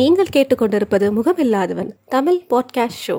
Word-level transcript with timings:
நீங்கள் 0.00 0.32
கேட்டுக்கொண்டிருப்பது 0.36 1.06
முகமில்லாதவன் 1.16 1.90
Tamil 2.08 2.40
podcast 2.50 3.02
show 3.06 3.16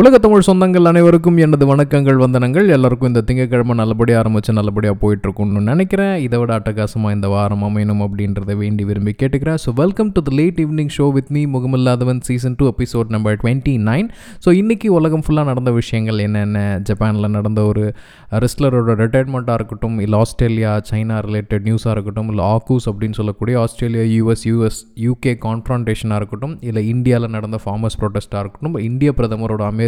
உலக 0.00 0.16
தமிழ் 0.22 0.46
சொந்தங்கள் 0.46 0.88
அனைவருக்கும் 0.90 1.36
எனது 1.44 1.64
வணக்கங்கள் 1.70 2.16
வந்தனங்கள். 2.22 2.68
எல்லாருக்கும் 2.76 3.08
இந்த 3.10 3.20
திங்கக்கிழமை 3.26 3.74
நல்லபடியாக 3.80 4.20
ஆரம்பித்து 4.20 4.52
நல்லபடியாக 4.56 4.96
போயிட்டுருக்கும்னு 5.02 5.60
நினைக்கிறேன். 5.68 6.14
இதை 6.24 6.38
விட 6.40 6.50
அட்டகாசமாக 6.56 7.14
இந்த 7.16 7.28
வாரம் 7.34 7.62
அமையணும் 7.68 8.02
அப்படின்றத 8.06 8.54
வேண்டி 8.62 8.84
விரும்பி 8.88 9.12
கேட்டுக்கிறேன். 9.20 9.58
So 9.64 9.72
welcome 9.82 10.10
to 10.16 10.22
the 10.28 10.32
late 10.38 10.58
evening 10.64 10.90
show 10.96 11.06
with 11.16 11.30
me 11.36 11.42
முகமில்லாதவன் 11.52 12.22
season 12.28 12.56
two 12.62 12.66
episode 12.72 13.12
number 13.16 13.36
twenty 13.42 13.74
nine 13.90 14.08
so 14.46 14.52
இன்றைக்கி 14.62 14.90
உலகம் 14.98 15.24
ஃபுல்லாக 15.26 15.48
நடந்த 15.50 15.72
விஷயங்கள் 15.78 16.22
என்னென்ன? 16.26 16.64
ஜப்பானில் 16.90 17.30
நடந்த 17.36 17.62
ஒரு 17.70 17.84
ரெஸ்லரோட 18.44 18.98
ரிட்டையர்மெண்ட்டாக 19.02 19.58
இருக்கட்டும் 19.60 19.96
இல்லை 20.06 20.18
ஆஸ்திரேலியா 20.24 20.74
சைனா 20.90 21.20
ரிலேட்டட் 21.28 21.64
நியூஸாக 21.70 21.96
இருக்கட்டும் 21.96 22.32
இல்லை 22.34 22.46
ஆக்கூஸ் 22.56 22.88
அப்படின்னு 22.92 23.18
சொல்லக்கூடிய 23.20 23.60
ஆஸ்திரேலியா 23.64 24.06
யூஎஸ் 24.16 24.44
யூஎஸ் 24.50 24.82
யூகே 25.06 25.36
கான்ஃபரன்டேஷனாக 25.46 26.20
இருக்கட்டும் 26.22 26.58
இல்லை 26.68 26.84
இந்தியாவில் 26.96 27.34
நடந்த 27.38 27.60
ஃபார்மர்ஸ் 27.66 28.00
ப்ரொடெஸ்ட்டாக 28.02 28.44
இருக்கட்டும் 28.46 28.76
இந்திய 28.90 29.12
பிரதமரோட 29.20 29.62
அமெரிக்க 29.70 29.82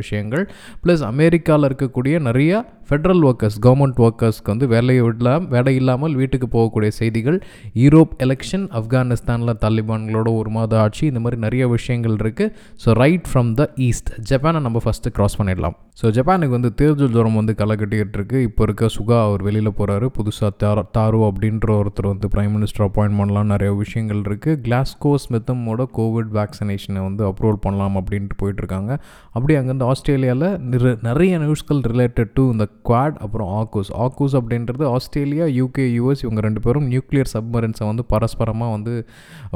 விஷயங்கள். 0.00 0.44
ப்ளஸ் 0.84 1.04
அமெரிக்காவில் 1.12 1.68
இருக்கக்கூடிய 1.70 2.14
நிறைய 2.28 2.52
ஃபெட்ரல் 2.90 3.22
ஒர்க்கர்ஸ் 3.28 3.58
கவர்மெண்ட் 3.64 3.98
ஒர்க்கர்ஸ்க்கு 4.04 4.50
வந்து 4.52 4.66
வேலையை 4.74 5.02
விடலாம் 5.06 5.44
வேலை 5.54 5.72
இல்லாமல் 5.80 6.14
வீட்டுக்கு 6.20 6.46
போகக்கூடிய 6.54 6.90
செய்திகள். 7.00 7.36
யூரோப் 7.82 8.14
எலெக்ஷன் 8.24 8.64
ஆப்கானிஸ்தானில் 8.78 9.54
தாலிபான்களோட 9.64 10.28
ஒரு 10.40 10.50
மாத 10.56 10.78
ஆட்சி 10.84 11.04
இந்த 11.10 11.20
மாதிரி 11.24 11.38
நிறைய 11.46 11.66
விஷயங்கள் 11.74 12.16
இருக்குது 12.22 12.52
so 12.84 12.96
right 13.02 13.28
from 13.32 13.50
the 13.60 13.66
east 13.88 14.10
ஜப்பானை 14.30 14.62
நம்ம 14.66 14.80
ஃபஸ்ட்டு 14.86 15.12
க்ராஸ் 15.18 15.38
பண்ணிடலாம். 15.40 15.76
ஸோ 16.00 16.08
ஜப்பானுக்கு 16.16 16.56
வந்து 16.58 16.72
தேர்தல் 16.80 17.12
ஜுரம் 17.16 17.38
வந்து 17.40 17.54
களை 17.60 17.74
கட்டிக்கிட்டு 17.80 18.18
இருக்கு. 18.18 18.38
இப்போ 18.48 18.62
இருக்க 18.66 18.88
சுகா 18.96 19.18
அவர் 19.28 19.42
வெளியில் 19.48 19.70
போகிறாரு 19.78 20.06
புதுசாக 20.18 20.50
தாரோ 20.62 20.82
தாரோ 20.96 21.20
அப்படின்ற 21.30 21.70
ஒருத்தர் 21.80 22.10
வந்து 22.12 22.28
ப்ரைம் 22.34 22.52
மினிஸ்டர் 22.56 22.84
அப்பாயிண்ட் 22.86 23.18
பண்ணலாம் 23.20 23.50
நிறைய 23.54 23.70
விஷயங்கள் 23.82 24.22
இருக்குது 24.28 24.58
கிளாஸ்கோ 24.66 25.12
ஸ்மித்தமோட 25.24 25.86
கோவிட் 25.98 26.30
வேக்சினேஷனை 26.38 27.00
வந்து 27.08 27.24
அப்ரூவல் 27.30 27.60
பண்ணலாம் 27.64 27.96
அப்படின்ட்டு 28.00 28.38
போயிட்டுருக்காங்க 28.42 28.92
அப்படி 29.40 29.58
அங்கேருந்து 29.58 29.88
ஆஸ்திரேலியாவில் 29.90 30.58
நிற 30.70 30.94
நிறைய 31.02 31.38
நியூஸ்கள் 31.38 31.80
ரிலேட்டட் 31.90 32.32
டு 32.34 32.42
இந்த 32.52 32.64
குவாட் 32.88 33.18
அப்புறம் 33.18 33.50
ஆக்கூஸ் 33.60 33.90
ஆக்கூஸ் 34.04 34.34
அப்படின்றது 34.40 34.84
ஆஸ்திரேலியா 34.94 35.44
யூகே 35.58 35.86
யூஎஸ் 35.98 36.22
இவங்க 36.22 36.40
ரெண்டு 36.40 36.60
பேரும் 36.60 36.88
நியூக்ளியர் 36.90 37.30
சப்மரன்ஸை 37.34 37.86
வந்து 37.86 38.04
பரஸ்பரமாக 38.04 38.70
வந்து 38.70 38.94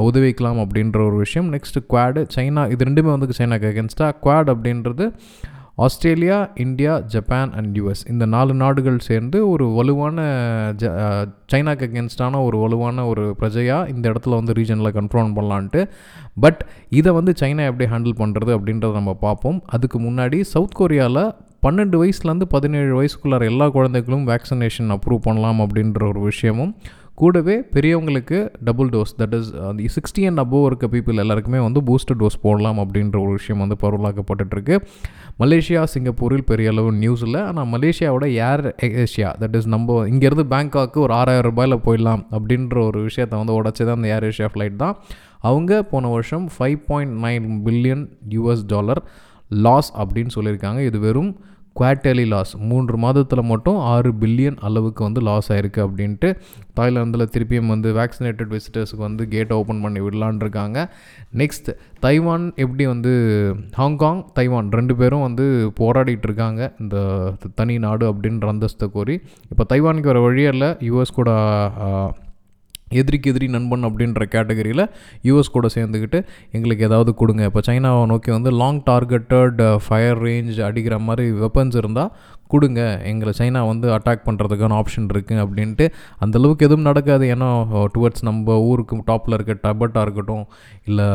உதவிக்கலாம் 0.08 0.60
அப்படின்ற 0.64 0.98
ஒரு 1.08 1.16
விஷயம். 1.16 1.50
நெக்ஸ்ட்டு 1.54 1.82
குவாடு 1.92 2.22
சைனா 2.36 2.64
இது 2.70 2.84
ரெண்டுமே 2.84 3.10
வந்து 3.16 3.36
சைனாக்கு 3.38 3.68
அகேன்ஸ்டாக 3.72 4.12
குவாட் 4.24 4.52
அப்படின்றது 4.54 5.06
Australia 5.76 6.36
India 6.54 7.00
Japan 7.12 7.52
and 7.52 7.78
US 7.78 8.02
இந்த 8.08 8.26
நாலு 8.26 8.54
நாடுகள் 8.54 8.98
சேர்ந்து 8.98 9.48
ஒரு 9.48 9.64
வலுவான 9.68 10.18
ஜ 10.76 10.90
சைனாக்கு 11.52 11.86
அகேன்ஸ்டான 11.86 12.42
ஒரு 12.44 12.58
வலுவான 12.58 13.06
ஒரு 13.06 13.36
பிரஜையாக 13.40 13.88
இந்த 13.88 14.12
இடத்துல 14.12 14.34
வந்து 14.34 14.52
ரீஜனில் 14.52 14.96
கன்ஃபார்ம் 14.98 15.34
பண்ணலான்ட்டு. 15.38 15.88
பட் 16.40 16.64
இதை 16.88 17.12
வந்து 17.12 17.32
சைனா 17.40 17.64
எப்படி 17.70 17.90
ஹேண்டில் 17.90 18.18
பண்ணுறது 18.18 18.52
அப்படின்றத 18.56 18.92
நம்ம 18.92 19.14
பார்ப்போம். 19.14 19.62
அதுக்கு 19.66 20.00
முன்னாடி 20.00 20.40
சவுத் 20.40 20.78
கொரியாவில் 20.78 21.24
பன்னெண்டு 21.66 21.98
வயசுலேருந்து 22.00 22.46
பதினேழு 22.48 23.02
வயசுக்குள்ளார 23.02 23.44
எல்லா 23.44 23.68
குழந்தைகளும் 23.68 24.26
வேக்சினேஷன் 24.26 24.90
அப்ரூவ் 24.96 25.26
பண்ணலாம் 25.28 25.60
அப்படின்ற 25.60 26.08
ஒரு 26.08 26.20
விஷயமும் 26.20 26.74
கூடவே 27.20 27.54
பெரியவங்களுக்கு 27.74 28.38
டபுள் 28.68 28.88
டோஸ் 28.94 29.12
தட் 29.18 29.34
இஸ் 29.38 29.50
அந்த 29.68 29.88
சிக்ஸ்டி 29.96 30.22
அண்ட் 30.28 30.40
அபோவ் 30.42 30.64
இருக்க 30.68 30.86
பீப்புள் 30.94 31.20
எல்லாருக்குமே 31.24 31.60
வந்து 31.66 31.80
பூஸ்டர் 31.88 32.18
டோஸ் 32.22 32.36
போடலாம் 32.46 32.80
அப்படின்ற 32.84 33.16
ஒரு 33.24 33.32
விஷயம் 33.38 33.62
வந்து 33.64 33.76
பரவலாக்கப்பட்டுருக்கு 33.82 34.76
மலேசியா 35.42 35.82
சிங்கப்பூரில் 35.92 36.44
பெரிய 36.50 36.72
அளவு 36.72 36.90
நியூஸ் 37.02 37.22
இல்லை. 37.26 37.40
ஆனால் 37.50 37.68
மலேசியாவோட 37.74 38.26
ஏர் 38.48 38.64
ஏஷியா 39.04 39.30
தட் 39.42 39.56
இஸ் 39.58 39.70
நம்ம 39.74 39.98
இங்கேருந்து 40.12 40.46
பேங்காக்கு 40.54 41.00
ஒரு 41.06 41.14
ஆறாயிரம் 41.20 41.48
ரூபாயில் 41.50 41.76
போயிடலாம் 41.86 42.24
அப்படின்ற 42.36 42.76
ஒரு 42.88 43.00
விஷயத்தை 43.08 43.38
வந்து 43.42 43.56
உடச்சி 43.60 43.82
தான் 43.84 43.98
அந்த 43.98 44.10
ஏர் 44.16 44.26
ஏஷியா 44.30 44.50
ஃப்ளைட் 44.54 44.76
தான். 44.84 44.96
அவங்க 45.50 45.82
போன 45.92 46.10
வருஷம் 46.16 46.44
five 46.56 46.78
point 46.90 47.16
nine 47.24 47.48
billion 47.66 48.04
US 48.36 48.64
dollar 48.74 49.02
loss 49.66 49.90
அப்படின்னு 50.02 50.34
சொல்லியிருக்காங்க. 50.36 50.80
இது 50.90 50.98
வெறும் 51.08 51.32
குவார்டர்லி 51.78 52.24
லாஸ். 52.32 52.52
மூன்று 52.70 52.96
மாதத்தில் 53.04 53.48
மட்டும் 53.52 53.78
ஆறு 53.92 54.10
பில்லியன் 54.22 54.58
அளவுக்கு 54.66 55.02
வந்து 55.06 55.20
லாஸ் 55.28 55.48
ஆயிருக்கு 55.52 55.80
அப்படின்ட்டு 55.86 56.28
தாய்லாந்தில் 56.78 57.30
திருப்பியும் 57.34 57.72
வந்து 57.72 57.88
வேக்சினேட்டட் 57.98 58.52
விசிட்டர்ஸுக்கு 58.54 59.04
வந்து 59.08 59.24
கேட் 59.34 59.54
ஓப்பன் 59.58 59.82
பண்ணி 59.84 60.00
விடலான் 60.06 60.40
இருக்காங்க. 60.44 60.78
நெக்ஸ்ட் 61.40 61.70
தைவான் 62.06 62.46
எப்படி 62.64 62.86
வந்து 62.92 63.12
ஹாங்காங் 63.80 64.20
தைவான் 64.38 64.70
ரெண்டு 64.78 64.96
பேரும் 65.00 65.26
வந்து 65.28 65.46
போராடிட்டு 65.80 66.28
இருக்காங்க. 66.30 66.72
இந்த 66.80 66.96
தனி 67.60 67.76
நாடு 67.86 68.06
அப்படின்ற 68.12 68.52
அந்தஸ்தை 68.54 68.88
கோரி. 68.98 69.16
இப்போ 69.52 69.66
தைவானுக்கு 69.72 70.12
வர 70.12 70.22
வழியில் 70.28 70.68
யூஎஸ் 70.90 71.18
கூட 71.20 71.30
எதிரிக்கு 73.00 73.30
எதிரி 73.32 73.48
நண்பன் 73.56 73.84
அப்படின்ற 73.88 74.24
கேட்டகரியில் 74.34 74.84
யூஎஸ் 75.28 75.54
கூட 75.56 75.66
சேர்ந்துக்கிட்டு 75.76 76.20
எங்களுக்கு 76.56 76.86
ஏதாவது 76.88 77.12
கொடுங்க. 77.20 77.42
இப்போ 77.50 77.62
சைனாவை 77.68 78.04
நோக்கி 78.12 78.30
வந்து 78.36 78.52
லாங் 78.62 78.82
டார்கெட்டட் 78.90 79.60
ஃபயர் 79.86 80.22
ரேஞ்ச் 80.22 80.60
அடிக்கிற 80.68 80.98
மாதிரி 81.08 81.26
வெப்பன்ஸ் 81.44 81.78
இருந்தால் 81.82 82.10
கொடுங்க. 82.54 82.82
எங்களை 83.12 83.34
சைனா 83.40 83.62
வந்து 83.72 83.86
அட்டாக் 83.96 84.26
பண்ணுறதுக்கான 84.28 84.76
ஆப்ஷன் 84.80 85.08
இருக்குது 85.14 85.42
அப்படின்ட்டு 85.44 85.86
அந்தளவுக்கு 86.24 86.66
எதுவும் 86.68 86.88
நடக்காது. 86.90 87.24
ஏன்னா 87.34 87.50
டுவர்ட்ஸ் 87.94 88.24
நம்ம 88.28 88.58
ஊருக்கு 88.70 89.02
டாப்பில் 89.10 89.36
இருக்க 89.38 89.58
டபட்டாக 89.66 90.04
இருக்கட்டும் 90.06 90.44
இல்லை 90.88 91.06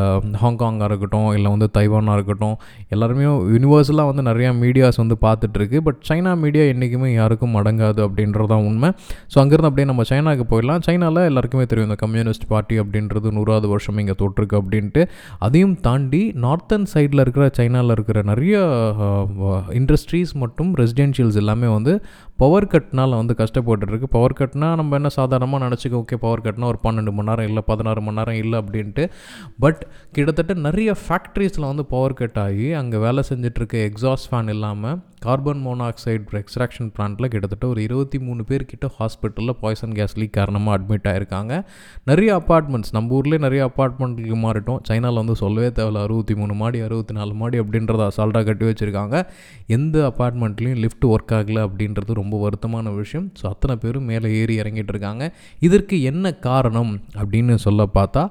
ஹாங்காங்காக 0.42 0.88
இருக்கட்டும் 0.90 1.28
இல்லை 1.36 1.48
வந்து 1.54 1.68
தைவானாக 1.76 2.16
இருக்கட்டும் 2.18 2.56
எல்லாருமே 2.94 3.24
யூனிவர்சலாக 3.54 4.10
வந்து 4.10 4.24
நிறையா 4.30 4.50
மீடியாஸ் 4.62 4.98
வந்து 5.02 5.16
பார்த்துட்ருக்கு 5.26 5.78
பட் 5.86 6.00
சைனா 6.08 6.32
மீடியா 6.44 6.64
என்றைக்குமே 6.72 7.08
யாருக்கும் 7.20 7.56
அடங்காது 7.60 8.00
அப்படின்றதான் 8.06 8.64
உண்மை. 8.70 8.88
ஸோ 9.32 9.36
அங்கேருந்து 9.42 9.70
அப்படியே 9.70 9.88
நம்ம 9.90 10.04
சைனாவுக்கு 10.12 10.46
போயிடலாம். 10.52 10.82
சைனாவில் 10.88 11.22
எல்லாருக்குமே 11.30 11.64
தெரியும் 11.70 11.88
இந்த 11.90 11.98
கம்யூனிஸ்ட் 12.04 12.46
பார்ட்டி 12.52 12.78
அப்படின்றது 12.82 13.30
நூறாவது 13.38 13.68
வருஷம் 13.72 14.00
இங்கே 14.02 14.16
தொட்டிருக்கு 14.22 14.58
அப்படின்ட்டு. 14.60 15.02
அதையும் 15.46 15.76
தாண்டி 15.86 16.22
நார்த்தன் 16.44 16.86
சைடில் 16.94 17.22
இருக்கிற 17.24 17.46
சைனாவில் 17.58 17.94
இருக்கிற 17.96 18.18
நிறைய 18.30 18.56
இண்டஸ்ட்ரீஸ் 19.80 20.32
மற்றும் 20.42 20.70
ரெசிடென்ஷியல்ஸ் 21.30 21.40
எல்லாமே 21.42 21.68
வந்து 21.76 21.92
பவர் 22.42 22.70
கட்னால் 22.72 23.16
வந்து 23.20 23.34
கஷ்டப்பட்டுருக்கு. 23.40 24.06
பவர் 24.16 24.36
கட்னால் 24.40 24.78
நம்ம 24.80 24.96
என்ன 24.98 25.08
சாதாரணமாக 25.16 25.60
நினச்சிக்க 25.66 25.94
ஓகே 26.02 26.16
பவர் 26.24 26.44
கட்னா 26.46 26.68
ஒரு 26.72 26.80
பன்னெண்டு 26.84 27.12
மணி 27.16 27.28
நேரம் 27.30 27.48
இல்லை 27.50 27.62
பதினாறு 27.70 28.00
மணி 28.06 28.18
நேரம் 28.18 28.38
இல்லை 28.42 28.56
அப்படின்ட்டு. 28.62 29.04
பட் 29.64 29.82
கிட்டத்தட்ட 30.16 30.54
நிறைய 30.66 30.90
ஃபேக்ட்ரிஸில் 31.04 31.70
வந்து 31.70 31.84
பவர் 31.94 32.18
கட் 32.20 32.40
ஆகி 32.46 32.68
அங்கே 32.80 32.98
வேலை 33.06 33.24
செஞ்சிட்ருக்க 33.30 33.76
எக்ஸாஸ்ட் 33.90 34.30
ஃபேன் 34.30 34.52
இல்லாமல் 34.54 34.98
கார்பன் 35.24 35.60
மோனாக்சைடு 35.64 36.38
எக்ஸ்ட்ராக்ஷன் 36.40 36.90
பிளான்ட்டில் 36.96 37.30
கிட்டத்தட்ட 37.32 37.64
ஒரு 37.72 37.80
இருபத்தி 37.86 38.18
மூணு 38.26 38.42
பேர் 38.50 38.64
கிட்ட 38.70 38.86
ஹாஸ்பிட்டலில் 38.98 39.56
பாய்சன் 39.62 39.94
கேஸ் 39.98 40.16
லீக் 40.20 40.36
காரணமாக 40.38 40.76
அட்மிட் 40.76 41.08
ஆகிருக்காங்க 41.12 41.52
நிறைய 42.10 42.30
அப்பார்ட்மெண்ட்ஸ் 42.40 42.94
நம்ம 42.96 43.14
ஊர்லேயே 43.18 43.40
நிறைய 43.46 43.62
அப்பார்ட்மெண்ட்டுக்கு 43.70 44.38
மாறிட்டோம். 44.46 44.80
சைனாவில் 44.88 45.20
வந்து 45.22 45.36
சொல்லவே 45.42 45.68
தேவையில்ல 45.78 46.04
அறுபத்தி 46.06 46.34
மூணு 46.40 46.54
மாடி 46.62 46.80
அறுபத்தி 46.86 47.14
நாலு 47.18 47.34
மாடி 47.42 47.58
அப்படின்றத 47.64 48.08
அசால்ட்டாக 48.10 48.44
கட்டி 48.50 48.66
வச்சுருக்காங்க. 48.70 49.16
எந்த 49.76 49.96
அப்பார்ட்மெண்ட்லேயும் 50.10 50.80
லிஃப்ட் 50.84 51.06
ஒர்க் 51.10 51.32
ஆகலை 51.32 51.62
அப்படின்றது 51.66 52.12
ரொம்ப 52.12 52.34
வருத்தமான 52.46 52.94
விஷயம். 52.94 53.32
ஸோ 53.42 53.46
அத்தனை 53.46 53.76
பேரும் 53.76 54.04
மேலே 54.04 54.34
ஏறி 54.34 54.56
இறங்கிட்டு 54.58 54.92
இருக்காங்க. 54.94 55.24
இதற்கு 55.60 56.02
என்ன 56.02 56.32
காரணம் 56.48 56.92
அப்படின்னு 57.16 57.54
சொல்ல 57.54 57.88
பார்த்தா 57.94 58.24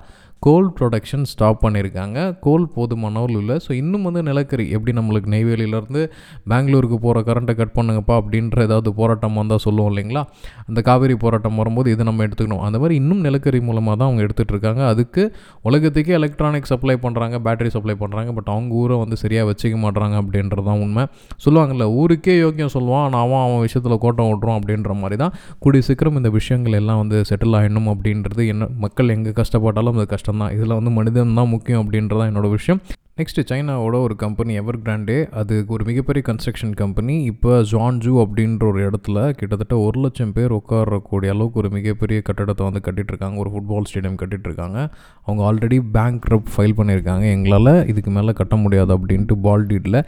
கோல் 0.46 0.68
ப்ரொடக்ஷன் 0.76 1.26
ஸ்டாப் 1.30 1.58
பண்ணியிருக்காங்க. 1.64 2.18
கோல் 2.44 2.66
போதுமான 2.76 3.24
இல்லை. 3.40 3.56
ஸோ 3.66 3.72
இன்னும் 3.80 4.06
வந்து 4.08 4.22
நிலக்கரி 4.28 4.66
எப்படி 4.76 4.92
நம்மளுக்கு 5.00 5.30
நெய்வேலியிலேருந்து 5.34 6.02
பெங்களூருக்கு 6.52 6.98
போகிற 7.06 7.24
கரண்ட்டை 7.30 7.54
கட் 7.62 7.74
பண்ணுங்கப்பா 7.78 8.16
அப்படின்ற 8.22 8.58
ஏதாவது 8.68 8.90
போராட்டம் 9.00 9.38
வந்தால் 9.40 9.62
சொல்லுவோம் 9.66 9.90
இல்லைங்களா? 9.92 10.22
அந்த 10.70 10.82
காவேரி 10.90 11.16
போராட்டம் 11.24 11.58
வரும்போது 11.62 11.90
இதை 11.96 12.06
நம்ம 12.10 12.24
எடுத்துக்கணும். 12.28 12.62
அந்த 12.68 12.80
மாதிரி 12.84 12.96
இன்னும் 13.02 13.24
நிலக்கரி 13.28 13.60
மூலமாக 13.70 13.96
தான் 14.00 14.08
அவங்க 14.10 14.24
எடுத்துகிட்டு 14.28 14.56
இருக்காங்க. 14.56 14.84
அதுக்கு 14.94 15.26
உலகத்துக்கே 15.70 16.16
எலக்ட்ரானிக் 16.20 16.70
சப்ளை 16.72 16.96
பண்ணுறாங்க 17.06 17.36
பேட்டரி 17.48 17.72
சப்ளை 17.76 17.96
பண்ணுறாங்க 18.04 18.30
பட் 18.38 18.50
அவங்க 18.56 18.80
ஊரை 18.84 18.98
வந்து 19.04 19.18
சரியாக 19.24 19.50
வச்சுக்க 19.52 19.78
மாட்றாங்க 19.84 20.18
அப்படின்றது 20.24 20.66
தான் 20.70 20.82
உண்மை. 20.86 21.06
சொல்லுவாங்கல்ல 21.48 21.88
ஊருக்கே 22.00 22.38
யோக்கியம் 22.44 22.74
சொல்லுவான் 22.78 23.06
ஆனால் 23.10 23.22
அவன் 23.26 23.44
அவன் 23.46 23.62
விஷயத்தில் 23.68 24.02
கோட்டம் 24.06 24.30
ஓட்டுறோம் 24.32 24.58
அப்படின்ற 24.62 24.94
மாதிரி 25.02 25.20
தான். 25.26 25.36
கூடிய 25.66 25.82
சீக்கிரம் 25.90 26.18
இந்த 26.22 26.32
விஷயங்கள் 26.40 26.80
எல்லாம் 26.82 27.02
வந்து 27.04 27.20
செட்டில் 27.32 27.60
ஆகிடணும் 27.62 27.92
அப்படின்றது 27.96 28.42
என்ன 28.56 28.72
மக்கள் 28.86 29.16
எங்கே 29.18 29.32
கஷ்டப்பட்டாலும் 29.44 30.00
அது 30.00 30.08
கஷ்டம் 30.16 30.28
கஷ்டம் 30.30 30.44
தான் 30.46 30.56
இதில் 30.56 30.78
வந்து 30.78 30.92
மனிதன் 30.98 31.38
தான் 31.38 31.52
முக்கியம் 31.54 31.82
அப்படின்றதான் 31.84 32.30
என்னோடய 32.32 32.56
விஷயம். 32.58 32.80
நெக்ஸ்ட்டு 33.20 33.44
சைனாவோட 33.50 33.96
ஒரு 34.06 34.16
கம்பெனி 34.22 34.52
எவர் 34.60 34.78
கிராண்டே 34.84 35.16
அது 35.40 35.56
ஒரு 35.68 35.84
மிகப்பெரிய 35.88 36.24
கன்ஸ்ட்ரக்ஷன் 36.28 36.74
கம்பெனி 36.82 37.16
இப்போ 37.32 37.52
ஜான்ஜூ 37.72 38.14
அப்படின்ற 38.24 38.64
ஒரு 38.70 38.80
இடத்துல 38.88 39.18
கிட்டத்தட்ட 39.40 39.76
ஒரு 39.86 39.98
லட்சம் 40.04 40.32
பேர் 40.38 40.54
உட்காரக்கூடிய 40.58 41.34
அளவுக்கு 41.36 41.60
ஒரு 41.62 41.70
மிகப்பெரிய 41.78 42.20
கட்டடத்தை 42.28 42.64
வந்து 42.68 42.82
கட்டிகிட்ருக்காங்க 42.86 43.38
ஒரு 43.44 43.52
ஃபுட்பால் 43.54 43.88
ஸ்டேடியம் 43.90 44.20
கட்டிகிட்ருக்காங்க 44.22 44.78
அவங்க 45.26 45.42
ஆல்ரெடி 45.50 45.80
பேங்க் 45.96 46.28
ரப் 46.34 46.52
ஃபைல் 46.54 46.78
பண்ணியிருக்காங்க. 46.80 47.26
எங்களால் 47.36 47.72
இதுக்கு 47.94 48.14
மேலே 48.18 48.34
கட்ட 48.40 48.56
முடியாது 48.64 48.94
அப்படின்ட்டு 48.98 49.38
பால்டீட்டில் 49.48 50.00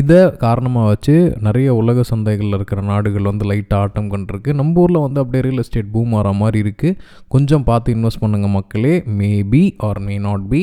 இதை 0.00 0.20
காரணமாக 0.44 0.90
வச்சு 0.92 1.16
நிறைய 1.48 1.68
உலக 1.80 2.04
சந்தைகளில் 2.12 2.58
இருக்கிற 2.58 2.80
நாடுகள் 2.92 3.30
வந்து 3.30 3.46
லைட்டாக 3.52 3.82
ஆட்டம் 3.84 4.10
கண்டிருக்கு. 4.14 4.52
நம்ம 4.60 4.80
ஊரில் 4.84 5.04
வந்து 5.06 5.22
அப்படியே 5.24 5.44
ரியல் 5.48 5.64
எஸ்டேட் 5.64 5.92
பூம் 5.96 6.16
ஆகிற 6.20 6.32
மாதிரி 6.42 6.60
இருக்குது 6.64 6.96
கொஞ்சம் 7.36 7.66
பார்த்து 7.70 7.96
இன்வெஸ்ட் 7.96 8.24
பண்ணுங்கள் 8.24 8.56
மக்களே. 8.58 8.94
Maybe 9.20 9.64
or 9.90 10.02
may 10.08 10.16
not 10.28 10.48
be 10.54 10.62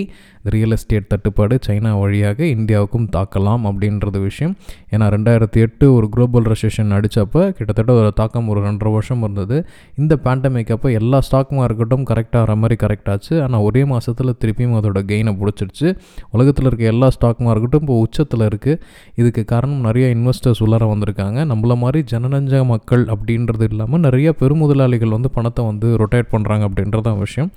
real 0.54 0.76
estate 0.76 1.12
தட்டுப்பாடு 1.12 1.56
சைனா 1.66 1.83
சைனா 1.84 1.92
வழியாக 2.02 2.40
இந்தியாவுக்கும் 2.56 3.08
தாக்கலாம் 3.16 3.64
அப்படின்றது 3.70 4.20
விஷயம். 4.28 4.54
ஏன்னா 4.94 5.06
ரெண்டாயிரத்தி 5.16 5.60
எட்டு 5.66 5.86
ஒரு 5.96 6.08
குளோபல் 6.14 6.46
ரெசேஷன் 6.52 6.92
அடித்தப்போ 6.98 7.42
கிட்டத்தட்ட 7.58 7.92
ஒரு 8.00 8.10
தாக்கம் 8.20 8.48
ஒரு 8.52 8.60
ரெண்டரை 8.66 8.92
வருஷம் 8.96 9.22
இருந்தது. 9.26 9.58
இந்த 10.02 10.14
பேண்டமிக் 10.26 10.72
அப்போ 10.76 10.90
எல்லா 11.00 11.20
ஸ்டாக் 11.28 11.52
மார்க்கெட்டும் 11.60 12.06
கரெக்டாக 12.12 12.42
ஆகிற 12.44 12.56
மாதிரி 12.62 12.76
கரெக்டாச்சு 12.84 13.34
ஆனால் 13.46 13.64
ஒரே 13.68 13.82
மாதத்தில் 13.92 14.34
திருப்பியும் 14.42 14.76
அதோட 14.80 15.02
கெயினை 15.12 15.34
பிடிச்சிருச்சு. 15.42 15.90
உலகத்தில் 16.36 16.68
இருக்க 16.70 16.86
எல்லா 16.94 17.10
ஸ்டாக் 17.16 17.42
மார்க்கெட்டும் 17.48 17.84
இப்போ 17.86 17.98
உச்சத்தில் 18.06 18.46
இருக்குது 18.50 18.80
இதுக்கு 19.22 19.44
காரணம் 19.54 19.84
நிறைய 19.88 20.08
இன்வெஸ்டர்ஸ் 20.16 20.62
உள்ளார 20.68 20.88
வந்திருக்காங்க. 20.94 21.40
நம்மள 21.52 21.78
மாதிரி 21.84 22.02
ஜனநஞ்ச 22.14 22.64
மக்கள் 22.74 23.06
அப்படின்றது 23.16 23.68
இல்லாமல் 23.72 24.04
நிறைய 24.08 24.30
பெருமுதலாளிகள் 24.42 25.16
வந்து 25.18 25.32
பணத்தை 25.38 25.64
வந்து 25.72 25.90
ரொட்டேட் 26.04 26.32
பண்ணுறாங்க 26.36 26.64
அப்படின்றதான் 26.70 27.20
விஷயம். 27.26 27.52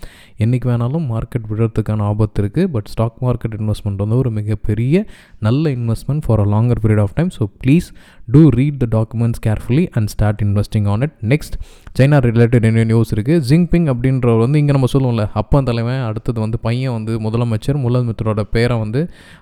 என்றைக்கு 0.44 0.68
வேணாலும் 0.72 1.06
மார்க்கெட் 1.12 1.48
விழுறதுக்கான 1.52 2.04
ஆபத்து 2.10 2.40
இருக்குது 2.42 2.70
பட் 2.74 2.88
ஸ்டாக் 2.94 3.18
மார்க்கெட் 3.26 3.56
இன்வெஸ்ட்மெண்ட் 3.60 4.02
வந்து 4.02 4.15
ஒரு 4.16 4.30
மிகப்பெரிய 4.30 4.96
நல்ல 5.38 5.70
investment 5.70 6.24
for 6.26 6.40
a 6.40 6.48
longer 6.54 6.82
period 6.82 7.04
of 7.04 7.14
time 7.14 7.30
so 7.38 7.46
please 7.62 7.88
do 8.28 8.42
read 8.56 8.78
the 8.82 8.86
documents 8.94 9.40
carefully 9.46 9.84
and 9.98 10.10
start 10.12 10.40
investing 10.46 10.86
on 10.92 11.02
it 11.06 11.16
next 11.32 11.56
China 11.98 12.16
related 12.26 12.64
என்ன 12.68 12.84
நியூஸ் 12.90 13.10
இருக்குது 13.16 13.42
ஜிங்பிங் 13.48 13.86
அப்படின்றவர் 13.92 14.40
வந்து 14.44 14.58
இங்கே 14.62 14.74
நம்ம 14.76 14.88
சொல்லுவோம்ல 14.94 15.24
அப்பன் 15.40 15.68
தலைவன் 15.68 16.02
அடுத்தது 16.08 16.38
வந்து 16.44 16.58
பையன் 16.66 16.94
வந்து 16.96 17.12
முதலமைச்சர் 17.26 17.78
முதலமைச்சரோட 17.84 18.42
பேரை 18.54 18.76
வந்து 18.82 19.00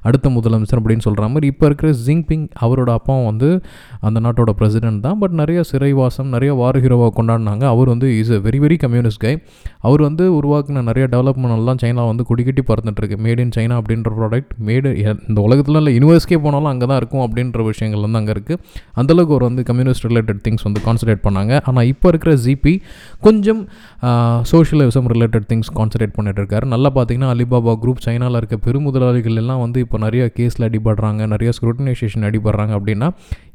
அடுத்த 0.08 0.30
முதலமைச்சர் 0.36 0.80
அப்படின்னு 0.80 1.04
சொல்கிற 1.06 1.28
மாதிரி 1.34 1.48
இப்போ 1.52 1.66
இருக்கிற 1.70 1.90
ஜிங்பிங் 2.06 2.44
அவரோட 2.64 2.90
அப்பாவும் 2.98 3.28
வந்து 3.30 3.48
அந்த 4.06 4.18
நாட்டோட 4.26 4.52
பிரசிடென்ட் 4.60 5.02
தான். 5.06 5.18
பட் 5.22 5.34
நிறைய 5.40 5.60
சிறைவாசம் 5.70 6.28
நிறைய 6.34 6.50
வார 6.60 6.74
ஹீரோவாக 6.84 7.12
கொண்டாடினாங்க. 7.18 7.64
அவர் 7.74 7.88
வந்து 7.94 8.08
is 8.20 8.32
a 8.36 8.40
very 8.46 8.60
very 8.64 8.76
communist 8.84 9.22
guy 9.24 9.34
அவர் 9.88 10.02
வந்து 10.08 10.24
உருவாக்கின 10.38 10.84
நிறைய 10.90 11.04
டெவலப்மெண்ட் 11.14 11.56
எல்லாம் 11.58 11.80
சைனா 11.82 12.04
வந்து 12.10 12.24
குடிக்கட்டி 12.30 12.64
பறந்துட்டுருக்கு 12.70 13.18
மேட் 13.26 13.42
இன் 13.44 13.54
சைனா 13.56 13.76
அப்படின்ற 13.80 14.12
ப்ராடக்ட் 14.18 14.52
மேடு 14.68 14.90
இந்த 15.30 15.40
உலகத்தில் 15.48 15.80
இல்லை 15.80 15.94
யூனிவர்ஸ்க்கே 15.98 16.40
போனாலும் 16.46 16.72
அங்கே 16.72 16.88
தான் 16.92 17.00
இருக்கும் 17.02 17.24
அப்படின்ற 17.26 17.62
விஷயங்கள் 17.70 18.04
வந்து 18.06 18.20
அங்கே 18.22 18.34
இருக்குது 18.36 18.60
அந்தளவுக்கு 19.00 19.34
ஒரு 19.38 19.44
வந்து 19.48 19.64
கம்யூனிஸ்ட் 19.70 20.06
ரிலேட்டட் 20.10 20.40
திங்ஸ் 20.46 20.64
வந்து 20.68 20.82
கான்சன்ட்ரேட் 20.86 21.22
பண்ணாங்க. 21.26 21.52
ஆனால் 21.70 21.86
இப்போ 21.92 22.08
இருக்கிற 22.12 22.34
ஜிபி 22.46 22.74
கொஞ்சம் 23.26 23.62
சோஷியலிசம் 24.52 25.08
ரிலேட்டட் 25.14 25.46
திங்ஸ் 25.52 25.70
கான்சன்ட்ரேட் 25.78 26.16
பண்ணிட்டு 26.18 26.40
இருக்காரு. 26.42 26.66
நல்லா 26.74 26.90
பார்த்தீங்கன்னா 26.98 27.30
அலிபாபா 27.36 27.74
குரூப் 27.84 28.04
சைனாவில் 28.06 28.38
இருக்க 28.40 28.58
பெருமுதலாளிகள் 28.66 29.40
எல்லாம் 29.44 29.62
வந்து 29.64 29.80
இப்போ 29.86 29.98
நிறைய 30.06 30.24
கேஸில் 30.38 30.66
அடிபடுறாங்க 30.68 31.26
நிறைய 31.34 31.52
ஸ்க்ரூட்டனைசேஷன் 31.58 32.26
அடிபடுறாங்க 32.30 32.74
அப்படின்னா 32.78 33.10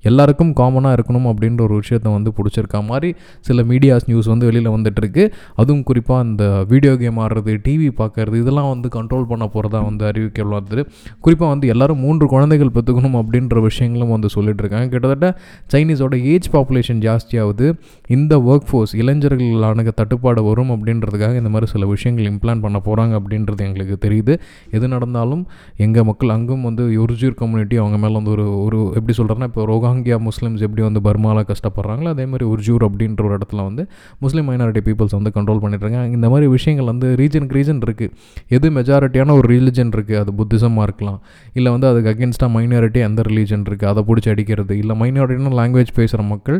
எல்லாருக்கும் 0.10 0.52
காமனாக 0.60 0.98
இருக்கணும் 0.98 1.26
அப்படின்ற 1.30 1.62
ஒரு 1.68 1.76
விஷயத்தை 1.82 2.10
வந்து 2.18 2.30
பிடிச்சிருக்கா 2.36 2.80
மாதிரி 2.90 3.10
சில 3.48 3.64
மீடியாஸ் 3.72 4.06
நியூஸ் 4.10 4.30
வந்து 4.32 4.46
வெளியில் 4.50 4.70
வந்துட்டுருக்கு 4.76 5.24
அதுவும் 5.62 5.84
குறிப்பாக 5.90 6.20
அந்த 6.26 6.44
வீடியோ 6.72 6.94
கேம் 7.02 7.20
ஆடுறது 7.24 7.54
டிவி 7.66 7.90
பார்க்கறது 8.02 8.36
இதெல்லாம் 8.44 8.70
வந்து 8.74 8.88
கண்ட்ரோல் 8.96 9.26
பண்ண 9.32 9.46
போகிறதா 9.56 9.80
வந்து 9.90 10.04
அறிவிக்கப்படுது. 10.10 10.84
குறிப்பாக 11.26 11.50
வந்து 11.54 11.68
எல்லாரும் 11.74 12.02
மூன்று 12.06 12.26
குழந்தைகள் 12.34 12.74
பெற்றுக்கணும் 12.76 13.18
அப்படின்ற 13.22 13.62
விஷயங்களும் 13.68 14.14
வந்து 14.16 14.30
சொல்லிட்டு 14.36 14.64
இருக்காங்க. 14.64 14.88
கிட்டத்தட்ட 15.10 15.74
சைனீஸோட 15.74 16.16
ஏஜ் 16.32 16.48
பாப்புலேஷன் 16.56 17.02
ஜாஸ்தியாகுது. 17.06 17.68
இந்த 18.16 18.34
ஒர்க் 18.50 18.68
ஃபோர்ஸ் 18.70 18.94
இளைஞர்களான 19.02 19.86
தட்டுப்பாடு 20.00 20.42
வரும் 20.50 20.72
அப்படின்றதுக்காக 20.76 21.36
இந்த 21.42 21.52
மாதிரி 21.54 21.68
சில 21.74 21.86
விஷயங்கள் 21.94 22.28
இம்ப்ளான் 22.32 22.62
பண்ண 22.66 22.78
போகிறாங்க 22.88 23.14
அப்படின்றது 23.20 23.62
எங்களுக்கு 23.68 23.96
தெரியுது. 24.06 24.34
எது 24.78 24.86
நடந்தாலும் 24.94 25.44
எங்கள் 25.86 26.08
மக்கள் 26.10 26.34
அங்கும் 26.36 26.64
வந்து 26.70 26.84
ஒரிஜியர் 27.04 27.38
கம்யூனிட்டி 27.42 27.76
அவங்க 27.84 27.98
மேலே 28.04 28.16
வந்து 28.20 28.32
ஒரு 28.36 28.46
ஒரு 28.66 28.80
எப்படி 29.00 29.14
சொல்கிறேன்னா 29.20 29.48
இப்போ 29.52 29.66
ரோஹாங்கியா 29.72 30.18
முஸ்லீம்ஸ் 30.28 30.64
எப்படி 30.68 30.84
வந்து 30.88 31.02
பர்மாவில் 31.08 31.48
கஷ்டப்படுறாங்களோ 31.52 32.12
அதே 32.16 32.26
மாதிரி 32.32 32.46
உர்ஜூர் 32.54 32.86
அப்படின்ற 32.90 33.24
ஒரு 33.28 33.36
இடத்துல 33.40 33.64
வந்து 33.70 33.86
முஸ்லீம் 34.26 34.48
மைனாரிட்டி 34.50 34.84
பீப்புள்ஸ் 34.88 35.16
வந்து 35.18 35.34
கண்ட்ரோல் 35.38 35.62
பண்ணிட்டுருக்காங்க 35.64 36.18
இந்த 36.20 36.30
மாதிரி 36.34 36.48
விஷயங்கள் 36.56 36.90
வந்து 36.94 37.10
ரீஜனுக்கு 37.22 37.58
ரீஜன் 37.60 37.82
இருக்குது 37.88 38.14
எது 38.58 38.68
மெஜாரிட்டியான 38.78 39.36
ஒரு 39.40 39.48
ரிலிஜன் 39.56 39.94
இருக்குது 39.98 40.20
அது 40.24 40.34
புத்திசமாக 40.40 40.88
இருக்கலாம். 40.88 41.20
இல்லை 41.54 41.70
வந்து 41.76 41.88
அதுக்கு 41.92 42.12
அகேன்ஸ்டாக 42.14 42.50
மைனாரிட்டி 42.56 43.00
எந்த 43.10 43.22
ரிலீஜன் 43.30 43.66
இருக்குது 43.70 43.90
அதை 43.92 44.04
பிடிச்சி 44.10 44.30
அடிக்கிறது 44.34 44.78
இல்லை 44.78 44.96
மைனாரிட்டியான 45.02 45.54
லாங்குவேஜ் 45.60 45.92
பேசுகிற 46.00 46.24
மக்கள் 46.32 46.60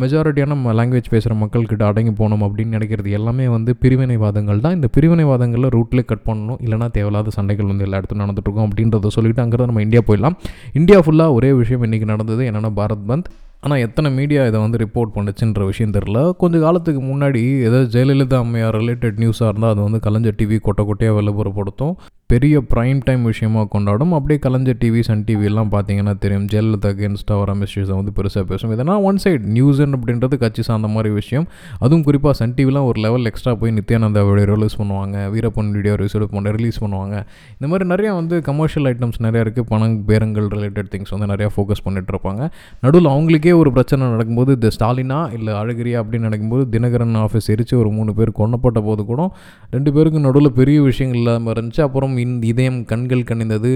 மெஜாரிட்டியான 0.00 0.56
லாங்குவேஜ் 0.78 1.10
பேசுகிற 1.12 1.34
மக்கள்கிட்ட 1.42 1.84
அடங்கி 1.90 2.12
போகணும் 2.20 2.42
அப்படின்னு 2.46 2.76
நினைக்கிறது 2.76 3.10
எல்லாமே 3.18 3.44
வந்து 3.56 3.72
பிரிவினைவாதங்கள் 3.82 4.62
தான். 4.64 4.74
இந்த 4.78 4.88
பிரிவினைவாதங்களில் 4.96 5.72
ரூட்லேயே 5.76 6.08
கட் 6.10 6.26
பண்ணணும். 6.26 6.58
இல்லைனா 6.64 6.88
தேவையில்லாத 6.96 7.32
சண்டைகள் 7.36 7.70
வந்து 7.72 7.86
எல்லா 7.86 8.00
இடத்துலையும் 8.00 8.24
நடந்துட்டுருக்கோம் 8.24 8.68
அப்படின்றத 8.68 9.12
சொல்லிட்டு 9.16 9.44
அங்கே 9.44 9.66
நம்ம 9.70 9.84
இந்தியா 9.86 10.02
போயிடலாம். 10.08 10.36
இந்தியா 10.80 10.98
ஃபுல்லாக 11.06 11.36
ஒரே 11.38 11.52
விஷயம் 11.62 11.86
இன்றைக்கி 11.88 12.08
நடந்தது 12.12 12.44
என்னென்னா 12.50 12.72
பாரத் 12.80 13.08
பந்த். 13.12 13.30
ஆனால் 13.64 13.82
எத்தனை 13.86 14.08
மீடியா 14.18 14.42
இதை 14.50 14.58
வந்து 14.64 14.78
ரிப்போர்ட் 14.82 15.14
பண்ணுச்சுன்ற 15.16 15.64
விஷயம் 15.70 15.94
தெரில 15.96 16.18
கொஞ்சம் 16.42 16.62
காலத்துக்கு 16.66 17.00
முன்னாடி 17.08 17.42
ஏதாவது 17.66 17.88
ஜெயலலிதா 17.94 18.38
அம்மையார் 18.44 18.76
ரிலேட்டட் 18.80 19.18
நியூஸாக 19.22 19.50
இருந்தால் 19.50 19.72
அது 19.74 19.82
வந்து 19.86 20.00
கலைஞர் 20.06 20.38
டிவி 20.38 20.58
கொட்டை 20.68 20.84
கொட்டையாக 20.90 21.16
விளம்பரப்படுத்தும் 21.18 21.94
பெரிய 22.32 22.56
ப்ரைம் 22.72 22.98
டைம் 23.06 23.22
விஷயமாக 23.30 23.66
கொண்டாடும். 23.74 24.12
அப்படியே 24.16 24.38
கலைஞ்ச 24.44 24.72
டிவி 24.82 25.00
சன் 25.08 25.22
டிவி 25.28 25.44
எல்லாம் 25.50 25.70
பார்த்தீங்கன்னா 25.74 26.14
தெரியும். 26.24 26.44
ஜெயலலிதா 26.52 26.90
அகேன்ஸ்டாக 26.94 27.38
வர 27.42 27.54
மெசேஜை 27.62 27.94
வந்து 28.00 28.12
பெருசாக 28.18 28.44
பேசும். 28.50 28.72
இதனால் 28.76 29.02
ஒன் 29.08 29.18
சைட் 29.24 29.44
நியூஸ்ன்னு 29.56 29.96
அப்படின்றது 29.98 30.36
கட்சி 30.42 30.62
சார்ந்த 30.68 30.88
மாதிரி 30.94 31.10
விஷயம். 31.20 31.46
அதுவும் 31.84 32.04
குறிப்பாக 32.08 32.34
சன் 32.40 32.54
டிவிலாம் 32.58 32.86
ஒரு 32.90 33.00
லெவல் 33.06 33.28
எக்ஸ்ட்ரா 33.30 33.54
போய் 33.62 33.74
நித்யானந்தாவோடைய 33.78 34.46
ரிலீஸ் 34.52 34.76
பண்ணுவாங்க. 34.80 35.16
வீரப்பன் 35.34 35.72
வீடியோ 35.76 35.94
ரிசீவ் 36.02 36.26
பண்ண 36.34 36.52
ரிலீஸ் 36.58 36.80
பண்ணுவாங்க. 36.84 37.16
இந்த 37.56 37.68
மாதிரி 37.72 37.88
நிறையா 37.92 38.12
வந்து 38.20 38.36
கமர்ஷியல் 38.50 38.88
ஐட்டம்ஸ் 38.92 39.18
நிறையா 39.26 39.42
இருக்குது 39.46 39.68
பணம் 39.72 39.96
பேரங்கள் 40.10 40.46
ரிலேட்டட் 40.54 40.90
திங்ஸ் 40.94 41.12
வந்து 41.16 41.28
நிறையா 41.32 41.50
ஃபோக்கஸ் 41.56 41.82
பண்ணிட்டு 41.86 42.12
இருப்பாங்க. 42.14 42.42
நடுவில் 42.84 43.10
அவங்களுக்கே 43.14 43.54
ஒரு 43.62 43.72
பிரச்சனை 43.78 44.10
நடக்கும்போது 44.14 44.50
இந்த 44.58 44.70
ஸ்டாலினா 44.76 45.20
இல்லை 45.38 45.52
அழகிரியா 45.62 45.98
அப்படின்னு 46.02 46.28
நடக்கும்போது 46.28 46.64
தினகரன் 46.76 47.20
ஆஃபீஸ் 47.24 47.50
எரிச்சு 47.56 47.76
ஒரு 47.82 47.92
மூணு 47.98 48.14
பேர் 48.20 48.32
கொல்லப்பட்ட 48.40 48.80
போது 48.88 49.04
கூட 49.10 49.28
ரெண்டு 49.74 49.92
பேருக்கும் 49.96 50.26
நடுவில் 50.28 50.56
பெரிய 50.60 50.78
விஷயங்கள் 50.88 51.20
இல்லாமல் 51.22 51.54
இருந்துச்சு. 51.56 51.84
அப்புறம் 51.88 52.16
இன் 52.22 52.36
இதயம் 52.50 52.78
கண்கள் 52.90 53.26
கணிந்தது 53.30 53.70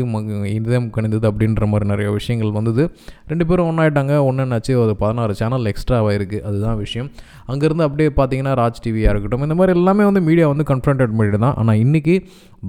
இதயம் 0.58 0.88
கணிந்தது 0.96 1.26
அப்படின்ற 1.30 1.66
மாதிரி 1.72 1.88
நிறைய 1.92 2.08
விஷயங்கள் 2.18 2.54
வந்தது. 2.58 2.84
ரெண்டு 3.30 3.46
பேரும் 3.48 3.68
ஒன்றாயிட்டாங்க 3.70 4.14
ஒன்றுனாச்சு 4.28 4.72
ஒரு 4.84 4.94
பதினாறு 5.02 5.34
சேனல் 5.40 5.68
எக்ஸ்ட்ராவாக 5.72 6.16
இருக்குது 6.18 6.42
அதுதான் 6.50 6.80
விஷயம். 6.84 7.08
அங்கேருந்து 7.52 7.86
அப்படியே 7.88 8.10
பார்த்தீங்கன்னா 8.18 8.54
ராஜ் 8.62 8.82
டிவியாக 8.86 9.12
இருக்கட்டும் 9.14 9.46
இந்த 9.48 9.56
மாதிரி 9.60 9.78
எல்லாமே 9.78 10.04
வந்து 10.10 10.22
மீடியா 10.28 10.48
வந்து 10.52 10.66
கன்ஃபரண்டட் 10.72 11.14
பண்ணிட்டு 11.18 11.40
தான். 11.46 11.56
ஆனால் 11.62 11.80
இன்றைக்கி 11.84 12.16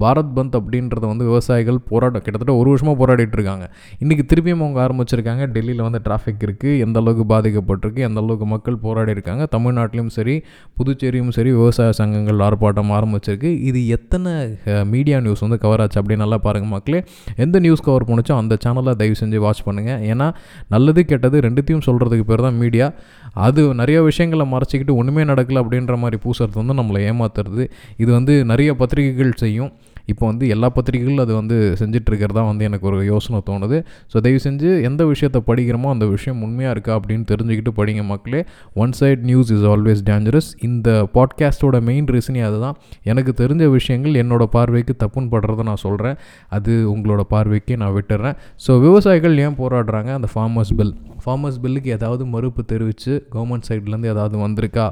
பாரத் 0.03 0.33
பந்த் 0.37 0.55
அப்படின்றத 0.59 1.03
வந்து 1.11 1.25
விவசாயிகள் 1.29 1.79
போராட்டம் 1.89 2.23
கிட்டத்தட்ட 2.25 2.53
ஒரு 2.61 2.69
வருஷமாக 2.71 2.97
போராடிட்டு 3.01 3.35
இருக்காங்க. 3.39 3.65
இன்றைக்கி 4.03 4.25
திருப்பியும் 4.31 4.63
அவங்க 4.65 4.79
ஆரம்பிச்சிருக்காங்க. 4.85 5.43
டெல்லியில் 5.55 5.83
வந்து 5.87 6.01
டிராஃபிக் 6.07 6.43
இருக்குது 6.47 6.79
எந்த 6.85 6.99
அளவுக்கு 7.03 7.25
பாதிக்கப்பட்டிருக்கு 7.33 8.03
எந்த 8.09 8.19
அளவுக்கு 8.23 8.47
மக்கள் 8.53 8.77
போராடி 8.85 9.13
இருக்காங்க. 9.15 9.43
தமிழ்நாட்டிலும் 9.55 10.11
சரி 10.17 10.35
புதுச்சேரியும் 10.79 11.31
சரி 11.37 11.51
விவசாய 11.59 11.91
சங்கங்கள் 12.01 12.43
ஆர்ப்பாட்டம் 12.47 12.93
ஆரம்பிச்சிருக்கு. 12.99 13.51
இது 13.69 13.81
எத்தனை 13.97 14.33
மீடியா 14.93 15.19
நியூஸ் 15.25 15.43
வந்து 15.47 15.59
கவர் 15.65 15.83
ஆச்சு 15.85 15.99
அப்படின்னு 16.01 16.23
நல்லா 16.25 16.39
பாருங்கள் 16.47 16.73
மக்களே. 16.75 17.01
எந்த 17.45 17.59
நியூஸ் 17.65 17.85
கவர் 17.89 18.07
பண்ணுச்சோ 18.09 18.35
அந்த 18.41 18.57
சேனலை 18.65 18.95
தயவு 19.01 19.15
செஞ்சு 19.21 19.43
வாட்ச் 19.45 19.63
பண்ணுங்கள் 19.67 20.01
ஏன்னா 20.11 20.29
நல்லது 20.75 21.01
கெட்டது 21.11 21.37
ரெண்டுத்தையும் 21.47 21.85
சொல்கிறதுக்கு 21.87 22.25
பேர் 22.31 22.45
தான் 22.47 22.59
மீடியா 22.63 22.87
அது 23.35 23.73
நிறைய 23.73 24.01
விஷயங்களை 24.01 24.45
மறைச்சிக்கிட்டு 24.51 24.93
ஒன்றுமே 24.95 25.23
நடக்கலை 25.23 25.59
அப்படின்ற 25.63 25.97
மாதிரி 25.97 26.21
பூசுறது 26.23 26.63
வந்து 26.63 26.73
நம்மளை 26.73 27.01
ஏமாத்துறது. 27.11 27.69
இது 27.97 28.11
வந்து 28.11 28.45
நிறைய 28.45 28.75
பத்திரிகைகள் 28.75 29.41
செய்யும். 29.43 29.71
இப்போ 30.11 30.23
வந்து 30.31 30.45
எல்லா 30.55 30.67
பத்திரிகைகளும் 30.75 31.23
அது 31.25 31.33
வந்து 31.39 31.57
செஞ்சிட்ருக்கிறதா 31.81 32.43
வந்து 32.51 32.63
எனக்கு 32.69 32.87
ஒரு 32.91 32.99
யோசனை 33.11 33.39
தோணுது. 33.49 33.77
ஸோ 34.11 34.17
தயவு 34.25 34.41
செஞ்சு 34.47 34.69
எந்த 34.89 35.01
விஷயத்தை 35.11 35.41
படிக்கிறோமோ 35.49 35.89
அந்த 35.95 36.07
விஷயம் 36.15 36.41
உண்மையாக 36.47 36.75
இருக்கா 36.75 36.93
அப்படின்னு 36.99 37.25
தெரிஞ்சுக்கிட்டு 37.31 37.73
படிங்க 37.79 38.03
மக்களே. 38.11 38.41
One 38.83 38.95
side 38.99 39.23
news 39.31 39.51
is 39.57 39.65
always 39.73 40.03
dangerous 40.11 40.49
இந்த 40.69 40.89
பாட்காஸ்ட்டோட 41.17 41.79
மெயின் 41.89 42.09
ரீசனே 42.15 42.43
அதுதான். 42.49 42.77
எனக்கு 43.11 43.33
தெரிஞ்ச 43.43 43.69
விஷயங்கள் 43.77 44.19
என்னோட 44.23 44.43
பார்வைக்கு 44.57 44.95
தப்புன்னு 45.03 45.31
படுறத 45.35 45.63
நான் 45.71 45.83
சொல்கிறேன் 45.85 46.17
அது 46.57 46.73
உங்களோட 46.95 47.21
பார்வைக்கு 47.33 47.73
நான் 47.83 47.95
விட்டுறேன். 47.97 48.37
ஸோ 48.67 48.71
விவசாயிகள் 48.87 49.37
ஏன் 49.47 49.59
போராடுறாங்க? 49.61 50.11
அந்த 50.19 50.27
ஃபார்மர்ஸ் 50.33 50.73
பில் 50.79 50.95
ஃபார்மர்ஸ் 51.25 51.59
பில்லுக்கு 51.63 51.89
ஏதாவது 51.97 52.23
மறுப்பு 52.33 52.61
தெரிவித்து 52.71 53.13
கவர்மெண்ட் 53.33 53.67
சைட்லேருந்து 53.69 54.11
ஏதாவது 54.13 54.35
வந்திருக்கா? 54.45 54.85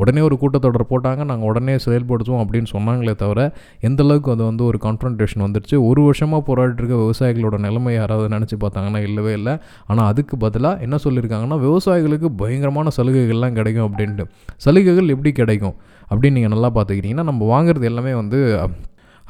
உடனே 0.00 0.20
ஒரு 0.28 0.36
கூட்டத்தொடர் 0.42 0.88
போட்டாங்க 0.92 1.24
நாங்கள் 1.30 1.48
உடனே 1.50 1.74
செயல்படுத்துவோம் 1.86 2.42
அப்படின்னு 2.44 2.70
சொன்னாங்களே 2.74 3.14
தவிர 3.22 3.40
எந்த 3.88 4.02
அளவுக்கு 4.04 4.30
அது 4.34 4.42
வந்து 4.50 4.64
ஒரு 4.70 4.78
கான்ஃபரன்டேஷன் 4.86 5.44
வந்துருச்சு? 5.46 5.76
ஒரு 5.90 6.02
வருஷமாக 6.08 6.42
போராடிட்டு 6.48 6.82
இருக்க 6.82 6.98
விவசாயிகளோட 7.04 7.58
நிலைமை 7.66 7.94
யாராவது 7.94 8.28
நினச்சி 8.36 8.58
பார்த்தாங்கன்னா 8.64 9.02
இல்லவே 9.08 9.32
இல்லை. 9.40 9.54
ஆனால் 9.90 10.08
அதுக்கு 10.12 10.36
பதிலாக 10.46 10.84
என்ன 10.86 10.98
சொல்லியிருக்காங்கன்னா 11.04 11.58
விவசாயிகளுக்கு 11.66 12.30
பயங்கரமான 12.42 12.90
சலுகைகள்லாம் 12.98 13.58
கிடைக்கும் 13.60 13.86
அப்படின்ட்டு. 13.88 14.26
சலுகைகள் 14.66 15.14
எப்படி 15.16 15.32
கிடைக்கும்? 15.40 15.76
அப்படின்னு 16.10 16.36
நீங்கள் 16.38 16.54
நல்லா 16.56 16.70
பார்த்துக்கிட்டிங்கன்னா 16.76 17.28
நம்ம 17.30 17.48
வாங்குறது 17.54 17.88
எல்லாமே 17.92 18.14
வந்து 18.22 18.38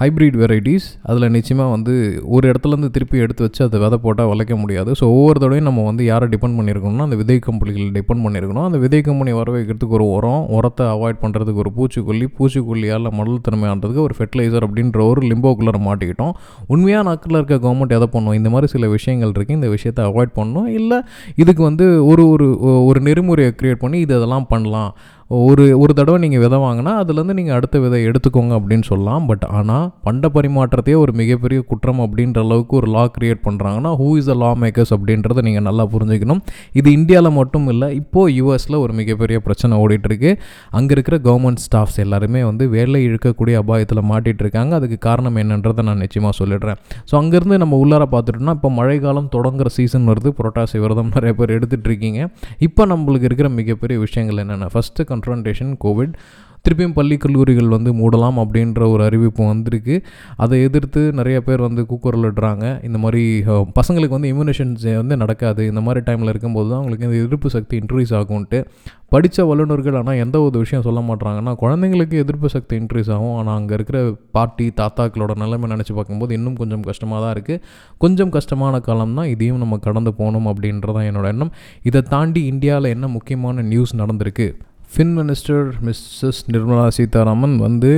ஹைப்ரிட் 0.00 0.36
வெரைட்டிஸ் 0.40 0.84
அதில் 1.10 1.32
நிச்சயமாக 1.36 1.70
வந்து 1.74 1.94
ஒரு 2.34 2.44
இடத்துலேருந்து 2.50 2.90
திருப்பி 2.96 3.22
எடுத்து 3.24 3.42
வச்சு 3.46 3.60
அதை 3.66 3.78
விதை 3.84 3.96
போட்டால் 4.04 4.28
விளைக்க 4.32 4.54
முடியாது. 4.62 4.90
ஸோ 4.98 5.04
ஒவ்வொரு 5.14 5.38
தடவையும் 5.42 5.68
நம்ம 5.68 5.84
வந்து 5.88 6.02
யாரை 6.10 6.26
டிபெண்ட் 6.34 6.56
பண்ணியிருக்கணும்னா 6.58 7.06
அந்த 7.08 7.16
விதை 7.22 7.36
கம்பெனிகள் 7.46 7.88
டிபெண்ட் 7.96 8.22
பண்ணியிருக்கணும் 8.26 8.66
அந்த 8.68 8.80
விதை 8.84 9.00
கம்பெனி 9.08 9.32
வர 9.38 9.48
வைக்கிறதுக்கு 9.56 9.96
ஒரு 9.98 10.06
உரம் 10.16 10.44
உரத்தை 10.58 10.86
அவாய்ட் 10.94 11.20
பண்ணுறதுக்கு 11.24 11.62
ஒரு 11.64 11.72
பூச்சிக்கொல்லி 11.78 12.28
பூச்சிக்கொல்லியால் 12.38 13.10
மடல் 13.18 13.42
திறமையானதுக்கு 13.48 14.04
ஒரு 14.06 14.16
ஃபெர்டிலைசர் 14.18 14.66
அப்படின்ற 14.68 15.00
ஒரு 15.10 15.22
லிம்போக்குள்ளே 15.30 15.82
மாட்டிக்கிட்டோம். 15.88 16.32
உண்மையாக 16.74 17.06
நாக்கில் 17.10 17.38
இருக்க 17.40 17.58
கவர்மெண்ட் 17.66 17.96
எதை 17.98 18.08
பண்ணும்? 18.14 18.36
இந்த 18.40 18.48
மாதிரி 18.54 18.70
சில 18.76 18.86
விஷயங்கள் 18.96 19.34
இருக்குது 19.36 19.58
இந்த 19.60 19.70
விஷயத்தை 19.76 20.04
அவாய்ட் 20.10 20.36
பண்ணணும். 20.40 20.70
இல்லை 20.78 21.00
இதுக்கு 21.42 21.64
வந்து 21.68 21.86
ஒரு 22.12 22.24
ஒரு 22.36 22.48
ஒரு 22.88 23.00
நெறிமுறையை 23.08 23.52
க்ரியேட் 23.60 23.84
பண்ணி 23.84 23.98
இது 24.06 24.14
இதெல்லாம் 24.20 24.48
பண்ணலாம். 24.54 24.90
ஒரு 25.36 25.64
ஒரு 25.82 25.92
தடவை 25.96 26.18
நீங்கள் 26.22 26.42
விதை 26.42 26.58
வாங்கினா 26.64 26.92
அதுலேருந்து 27.00 27.34
நீங்கள் 27.38 27.56
அடுத்த 27.56 27.76
விதை 27.82 27.98
எடுத்துக்கோங்க 28.10 28.52
அப்படின்னு 28.58 28.84
சொல்லலாம். 28.90 29.24
பட் 29.30 29.42
ஆனால் 29.58 29.84
பண்ட 30.06 30.28
பரிமாற்றத்தையே 30.36 30.96
ஒரு 31.02 31.12
மிகப்பெரிய 31.20 31.58
குற்றம் 31.70 32.00
அப்படின்ற 32.04 32.38
அளவுக்கு 32.46 32.74
ஒரு 32.78 32.88
லா 32.94 33.02
க்ரியேட் 33.16 33.40
பண்ணுறாங்கன்னா 33.46 33.90
who 34.00 34.08
is 34.20 34.30
a 34.34 34.36
law 34.42 34.50
makers 34.62 34.92
அப்படின்றத 34.96 35.42
நீங்கள் 35.48 35.66
நல்லா 35.68 35.84
புரிஞ்சுக்கணும். 35.94 36.40
இது 36.80 36.88
இந்தியாவில் 36.98 37.36
மட்டும் 37.40 37.66
இல்லை 37.72 37.88
இப்போது 37.98 38.32
யூஎஸில் 38.38 38.78
ஒரு 38.84 38.94
மிகப்பெரிய 39.00 39.40
பிரச்சனை 39.48 39.80
ஓடிட்டுருக்கு. 39.82 40.32
அங்கே 40.80 40.94
இருக்கிற 40.96 41.18
கவர்மெண்ட் 41.28 41.62
ஸ்டாஃப்ஸ் 41.66 41.98
எல்லாருமே 42.04 42.42
வந்து 42.50 42.66
வேலை 42.76 43.02
இழுக்கக்கூடிய 43.08 43.60
அபாயத்தில் 43.64 44.02
மாட்டிகிட்டு 44.12 44.44
இருக்காங்க 44.46 44.74
அதுக்கு 44.80 44.98
காரணம் 45.08 45.38
என்னன்றதை 45.44 45.84
நான் 45.90 46.02
நிச்சயமாக 46.06 46.34
சொல்லிடுறேன். 46.40 46.80
ஸோ 47.10 47.16
அங்கேருந்து 47.20 47.60
நம்ம 47.64 47.82
உள்ளார 47.84 48.06
பார்த்துட்டோம்னா 48.16 48.56
இப்போ 48.60 48.72
மழைக்காலம் 48.80 49.30
தொடங்குற 49.36 49.74
சீசன் 49.78 50.08
வருது. 50.12 50.32
புரட்டாசி 50.40 50.78
விரதம் 50.86 51.12
நிறைய 51.18 51.34
பேர் 51.42 51.54
எடுத்துகிட்டு 51.58 51.90
இருக்கீங்க 51.92 52.20
இப்போ 52.68 52.82
நம்மளுக்கு 52.94 53.30
இருக்கிற 53.30 53.50
மிகப்பெரிய 53.60 53.98
விஷயங்கள் 54.06 54.42
என்னென்ன 54.46 54.72
ஃபஸ்ட்டு 54.74 55.08
கன்ஃபரன்டேஷன் 55.18 55.72
கோவிட் 55.86 56.14
திருப்பியும் 56.66 56.94
பள்ளி 56.96 57.16
கல்லூரிகள் 57.22 57.68
வந்து 57.74 57.90
மூடலாம் 57.98 58.38
அப்படின்ற 58.42 58.80
ஒரு 58.92 59.02
அறிவிப்பு 59.06 59.42
வந்திருக்கு. 59.50 59.94
அதை 60.42 60.56
எதிர்த்து 60.66 61.00
நிறைய 61.18 61.38
பேர் 61.46 61.62
வந்து 61.66 61.82
கூக்குரலிடுறாங்க. 61.90 62.64
இந்த 62.86 62.98
மாதிரி 63.02 63.22
பசங்களுக்கு 63.78 64.16
வந்து 64.16 64.30
இம்யூனேஷன்ஸ் 64.32 64.84
வந்து 65.00 65.16
நடக்காது. 65.22 65.62
இந்த 65.70 65.80
மாதிரி 65.86 66.00
டைமில் 66.08 66.30
இருக்கும்போது 66.32 66.68
தான் 66.70 66.78
அவங்களுக்கு 66.80 67.06
இந்த 67.08 67.16
எதிர்ப்பு 67.22 67.48
சக்தி 67.56 67.74
இன்க்ரீஸ் 67.82 68.12
ஆகும்ன்ட்டு. 68.20 68.60
படித்த 69.14 69.46
வல்லுநர்கள் 69.50 69.98
ஆனால் 70.00 70.20
எந்த 70.24 70.36
ஒரு 70.46 70.56
விஷயம் 70.64 70.86
சொல்ல 70.88 71.00
மாட்டாங்கன்னா 71.10 71.54
குழந்தைங்களுக்கு 71.62 72.22
எதிர்ப்பு 72.24 72.50
சக்தி 72.56 72.76
இன்க்ரீஸ் 72.82 73.10
ஆகும். 73.16 73.34
ஆனால் 73.40 73.56
அங்கே 73.60 73.74
இருக்கிற 73.78 73.98
பாட்டி 74.38 74.68
தாத்தாக்களோட 74.80 75.34
நிலைமை 75.44 75.68
நினச்சி 75.74 75.94
பார்க்கும்போது 75.98 76.34
இன்னும் 76.40 76.60
கொஞ்சம் 76.62 76.86
கஷ்டமாக 76.90 77.20
தான் 77.24 77.34
இருக்குது 77.36 77.62
கொஞ்சம் 78.04 78.32
கஷ்டமான 78.38 78.80
காலம் 78.88 79.18
தான் 79.20 79.30
இதையும் 79.34 79.62
நம்ம 79.64 79.78
கடந்து 79.88 80.12
போகணும் 80.22 80.50
அப்படின்றதான் 80.52 81.08
என்னோட 81.10 81.28
எண்ணம். 81.34 81.54
இதை 81.90 82.02
தாண்டி 82.14 82.42
இந்தியாவில் 82.52 82.94
என்ன 82.96 83.08
முக்கியமான 83.18 83.62
நியூஸ் 83.72 84.00
நடந்திருக்கு? 84.02 84.48
Fin 84.92 85.10
minister 85.16 85.66
Mrs 85.86 86.38
Nirmala 86.52 86.84
Sitharaman 86.96 87.54
வந்து 87.64 87.90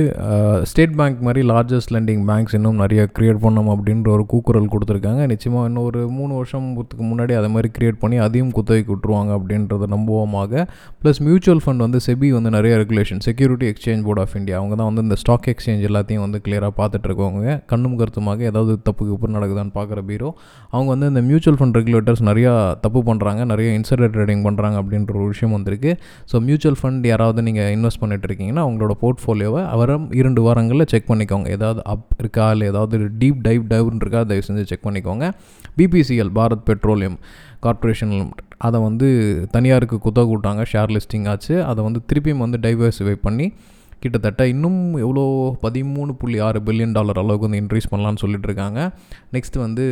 ஸ்டேட் 0.69 0.95
பேங்க் 0.99 1.19
மாதிரி 1.25 1.41
லார்ஜஸ்ட் 1.51 1.91
லெண்டிங் 1.95 2.23
பேங்க்ஸ் 2.29 2.55
இன்னும் 2.57 2.81
நிறைய 2.83 3.01
க்ரியேட் 3.17 3.39
பண்ணணும் 3.45 3.69
அப்படின்ற 3.73 4.07
ஒரு 4.15 4.23
கூக்குரல் 4.31 4.67
கொடுத்துருக்காங்க. 4.73 5.21
நிச்சயமாக 5.31 5.67
இன்னும் 5.69 5.85
ஒரு 5.89 6.01
மூணு 6.17 6.31
வருஷத்துக்கு 6.39 7.05
முன்னாடி 7.11 7.35
அதை 7.39 7.49
மாதிரி 7.53 7.69
க்ரியேட் 7.77 7.99
பண்ணி 8.01 8.17
அதையும் 8.25 8.51
குத்தகைக்கு 8.57 8.91
விட்டுருவாங்க 8.93 9.31
அப்படின்றத 9.37 9.87
நம்புவோமாக. 9.95 10.65
ப்ளஸ் 11.03 11.21
மியூச்சுவல் 11.27 11.61
ஃபண்ட் 11.65 11.83
வந்து 11.85 12.01
செபி 12.07 12.29
வந்து 12.37 12.51
நிறைய 12.57 12.73
regulation 12.83 13.21
Security 13.27 13.69
Exchange 13.71 14.03
Board 14.09 14.21
of 14.23 14.35
India 14.41 14.57
அவங்க 14.61 14.77
தான் 14.81 14.89
வந்து 14.91 15.05
இந்த 15.07 15.19
ஸ்டாக் 15.23 15.49
எக்ஸ்சேஞ்ச் 15.53 15.85
எல்லாத்தையும் 15.91 16.25
வந்து 16.25 16.41
கிளியராக 16.47 16.75
பார்த்துட்ருக்கவங்க 16.81 17.57
கண்ணும் 17.71 17.97
கருத்துமாக 18.01 18.49
ஏதாவது 18.51 18.75
தப்பு 18.89 19.09
கிப்பு 19.11 19.33
நடக்குதான்னு 19.37 19.75
பார்க்குற 19.79 20.05
பீரோ 20.11 20.31
அவங்க 20.75 20.89
வந்து 20.95 21.11
இந்த 21.13 21.23
மியூச்சுவல் 21.29 21.59
ஃபண்ட் 21.61 21.79
ரெகுலேட்டர்ஸ் 21.81 22.25
நிறையா 22.31 22.53
தப்பு 22.85 23.03
பண்ணுறாங்க 23.11 23.41
நிறைய 23.53 23.71
இன்சைடர் 23.79 24.13
ட்ரேடிங் 24.17 24.45
பண்ணுறாங்க 24.49 24.77
அப்படின்ற 24.83 25.17
ஒரு 25.21 25.31
விஷயம் 25.33 25.57
வந்திருக்கு. 25.59 25.93
ஸோ 26.33 26.37
மியூச்சுவல் 26.47 26.79
ஃபண்ட் 26.81 27.07
யாராவது 27.07 27.41
நீங்கள் 27.41 27.75
இன்வெஸ்ட் 27.75 27.99
பண்ணிட்டு 27.99 28.27
இருக்கீங்கன்னா 28.27 28.63
அவங்களோட 28.65 28.91
போர்ட்ஃபோலியோவை 29.01 29.77
வரும் 29.77 30.11
இரண்டு 30.11 30.41
வாரங்களில் 30.41 30.85
செக் 30.87 31.09
பண்ணிக்கோங்க. 31.11 31.47
ஏதாவது 31.49 31.81
அப் 31.83 32.05
இருக்கா 32.17 32.51
இல்லை 32.51 32.67
ஏதாவது 32.67 32.99
டீப் 33.19 33.39
டைவ் 33.47 33.63
டைவ்னு 33.71 34.01
இருக்கா 34.01 34.23
தயவு 34.23 34.45
செஞ்சு 34.47 34.63
செக் 34.63 34.87
பண்ணிக்கோங்க 34.87 35.31
பிபிசிஎல் 35.77 36.31
பாரத் 36.35 36.65
பெட்ரோலியம் 36.65 37.17
கார்ப்பரேஷன் 37.59 38.31
அதை 38.57 38.81
வந்து 38.81 39.09
தனியாருக்கு 39.51 39.99
குத்தகை 39.99 40.35
கூட்டாங்க 40.35 40.65
ஷேர் 40.73 40.95
லிஸ்டிங் 40.95 41.27
ஆச்சு. 41.27 41.63
அதை 41.63 41.83
வந்து 41.83 42.01
திருப்பியும் 42.13 42.37
வந்து 42.37 42.57
டைவர்சிஃபை 42.57 43.13
பண்ணி 43.21 43.53
கிட்டத்தட்ட 43.99 44.47
இன்னும் 44.47 44.95
எவ்வளோ 44.95 45.23
பதிமூணு 45.61 46.11
புள்ளி 46.11 46.39
ஆறு 46.39 46.59
பில்லியன் 46.59 46.91
டாலர் 46.91 47.17
அளவுக்கு 47.17 47.49
வந்து 47.49 47.59
இன்க்ரீஸ் 47.59 47.91
பண்ணலான்னு 47.91 48.21
சொல்லிட்டு 48.23 48.47
இருக்காங்க 48.47 48.91
நெக்ஸ்ட் 49.33 49.57
வந்து 49.57 49.85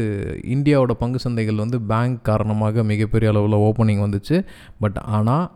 இந்தியாவோட 0.48 0.92
பங்கு 0.92 1.30
சந்தைகள் 1.30 1.56
வந்து 1.56 1.82
பேங்க் 1.82 2.24
காரணமாக 2.24 2.84
மிகப்பெரிய 2.84 3.32
அளவில் 3.32 3.60
ஓப்பனிங் 3.60 4.04
வந்துச்சு. 4.06 4.46
பட் 4.80 4.98
ஆனால் 5.18 5.52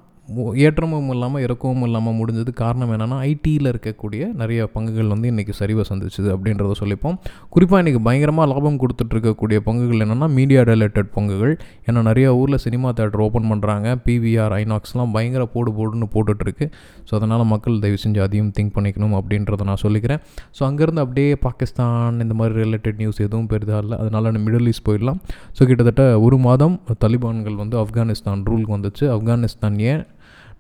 ஏற்றமும் 0.66 1.10
இல்லாமல் 1.14 1.42
இறக்கவும் 1.46 1.84
இல்லாமல் 1.86 2.16
முடிஞ்சது 2.20 2.52
காரணம் 2.62 2.92
என்னென்னா 2.96 3.18
ஐடியில் 3.30 3.70
இருக்கக்கூடிய 3.72 4.22
நிறைய 4.42 4.68
பங்குகள் 4.76 5.10
வந்து 5.14 5.28
இன்றைக்கி 5.32 5.54
சரிவை 5.60 5.84
சந்திச்சுது 5.90 6.30
அப்படின்றத 6.36 6.76
சொல்லிப்போம். 6.82 7.18
குறிப்பாக 7.54 7.82
இன்றைக்கி 7.84 8.02
பயங்கரமாக 8.08 8.48
லாபம் 8.52 8.78
கொடுத்துட்ருக்கக்கூடிய 8.84 9.58
பங்குகள் 9.68 10.04
என்னென்னா 10.06 10.30
மீடியா 10.38 10.62
ரிலேட்டட் 10.72 11.10
பங்குகள். 11.18 11.54
ஏன்னா 11.88 12.04
நிறைய 12.10 12.28
ஊரில் 12.40 12.62
சினிமா 12.66 12.92
தேட்டர் 13.00 13.24
ஓப்பன் 13.26 13.50
பண்ணுறாங்க 13.52 13.98
பிவிஆர் 14.06 14.56
ஐநாக்ஸ்லாம் 14.60 15.14
பயங்கர 15.18 15.46
போடு 15.56 15.74
போடுன்னு 15.80 16.08
போட்டுட்ருக்கு. 16.16 16.68
ஸோ 17.10 17.14
அதனால் 17.20 17.46
மக்கள் 17.54 17.82
தயவு 17.86 18.00
செஞ்சு 18.06 18.22
அதையும் 18.28 18.54
திங்க் 18.60 18.74
பண்ணிக்கணும் 18.78 19.18
அப்படின்றத 19.20 19.68
நான் 19.72 19.84
சொல்லிக்கிறேன். 19.86 20.24
ஸோ 20.60 20.64
அங்கேருந்து 20.70 21.04
அப்படியே 21.06 21.36
பாகிஸ்தான் 21.48 22.22
இந்த 22.26 22.36
மாதிரி 22.42 22.56
ரிலேட்டட் 22.64 23.00
நியூஸ் 23.04 23.22
எதுவும் 23.28 23.52
பெரிதாக 23.54 23.84
இல்லை. 23.86 24.00
அதனால் 24.04 24.42
மிடில் 24.48 24.72
ஈஸ்ட் 24.74 24.88
போயிடலாம். 24.90 25.22
ஸோ 25.58 25.62
கிட்டத்தட்ட 25.70 26.06
ஒரு 26.28 26.40
மாதம் 26.48 26.78
தலிபான்கள் 27.06 27.62
வந்து 27.64 27.78
ஆப்கானிஸ்தான் 27.84 28.44
ரூலுக்கு 28.52 28.78
வந்துச்சு. 28.80 29.06
ஆப்கானிஸ்தான் 29.18 29.78
ஏன் 29.92 30.04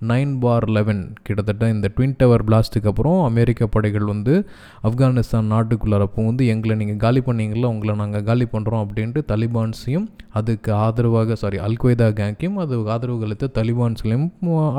நைன் 0.07 0.39
பார் 0.39 0.69
லெவன் 0.69 1.13
கிட்டத்தட்ட 1.24 1.69
இந்த 1.69 1.91
ட்வின் 1.95 2.15
டவர் 2.17 2.43
பிளாஸ்ட்டுக்கு 2.43 2.88
அப்புறம் 2.88 3.24
அமெரிக்க 3.24 3.67
படைகள் 3.67 4.05
வந்து 4.05 4.48
ஆப்கானிஸ்தான் 4.83 5.51
நாட்டுக்குள்ளார 5.53 6.07
வந்து 6.15 6.48
எங்களை 6.48 6.75
நீங்கள் 6.75 6.98
காலி 6.98 7.19
பண்ணீங்களா 7.19 7.65
உங்களை 7.65 7.95
நாங்கள் 7.95 8.24
காலி 8.24 8.48
பண்ணுறோம் 8.51 8.83
அப்படின்ட்டு 8.86 9.24
தலிபான்ஸையும் 9.27 10.07
அதுக்கு 10.33 10.74
ஆதரவாக 10.74 11.36
சாரி 11.36 11.57
அல்கொய்தா 11.57 12.07
கேங்கையும் 12.22 12.55
அது 12.55 12.89
ஆதரவு 12.89 13.25
அளித்த 13.25 13.51
தலிபான்ஸ்களையும் 13.53 14.29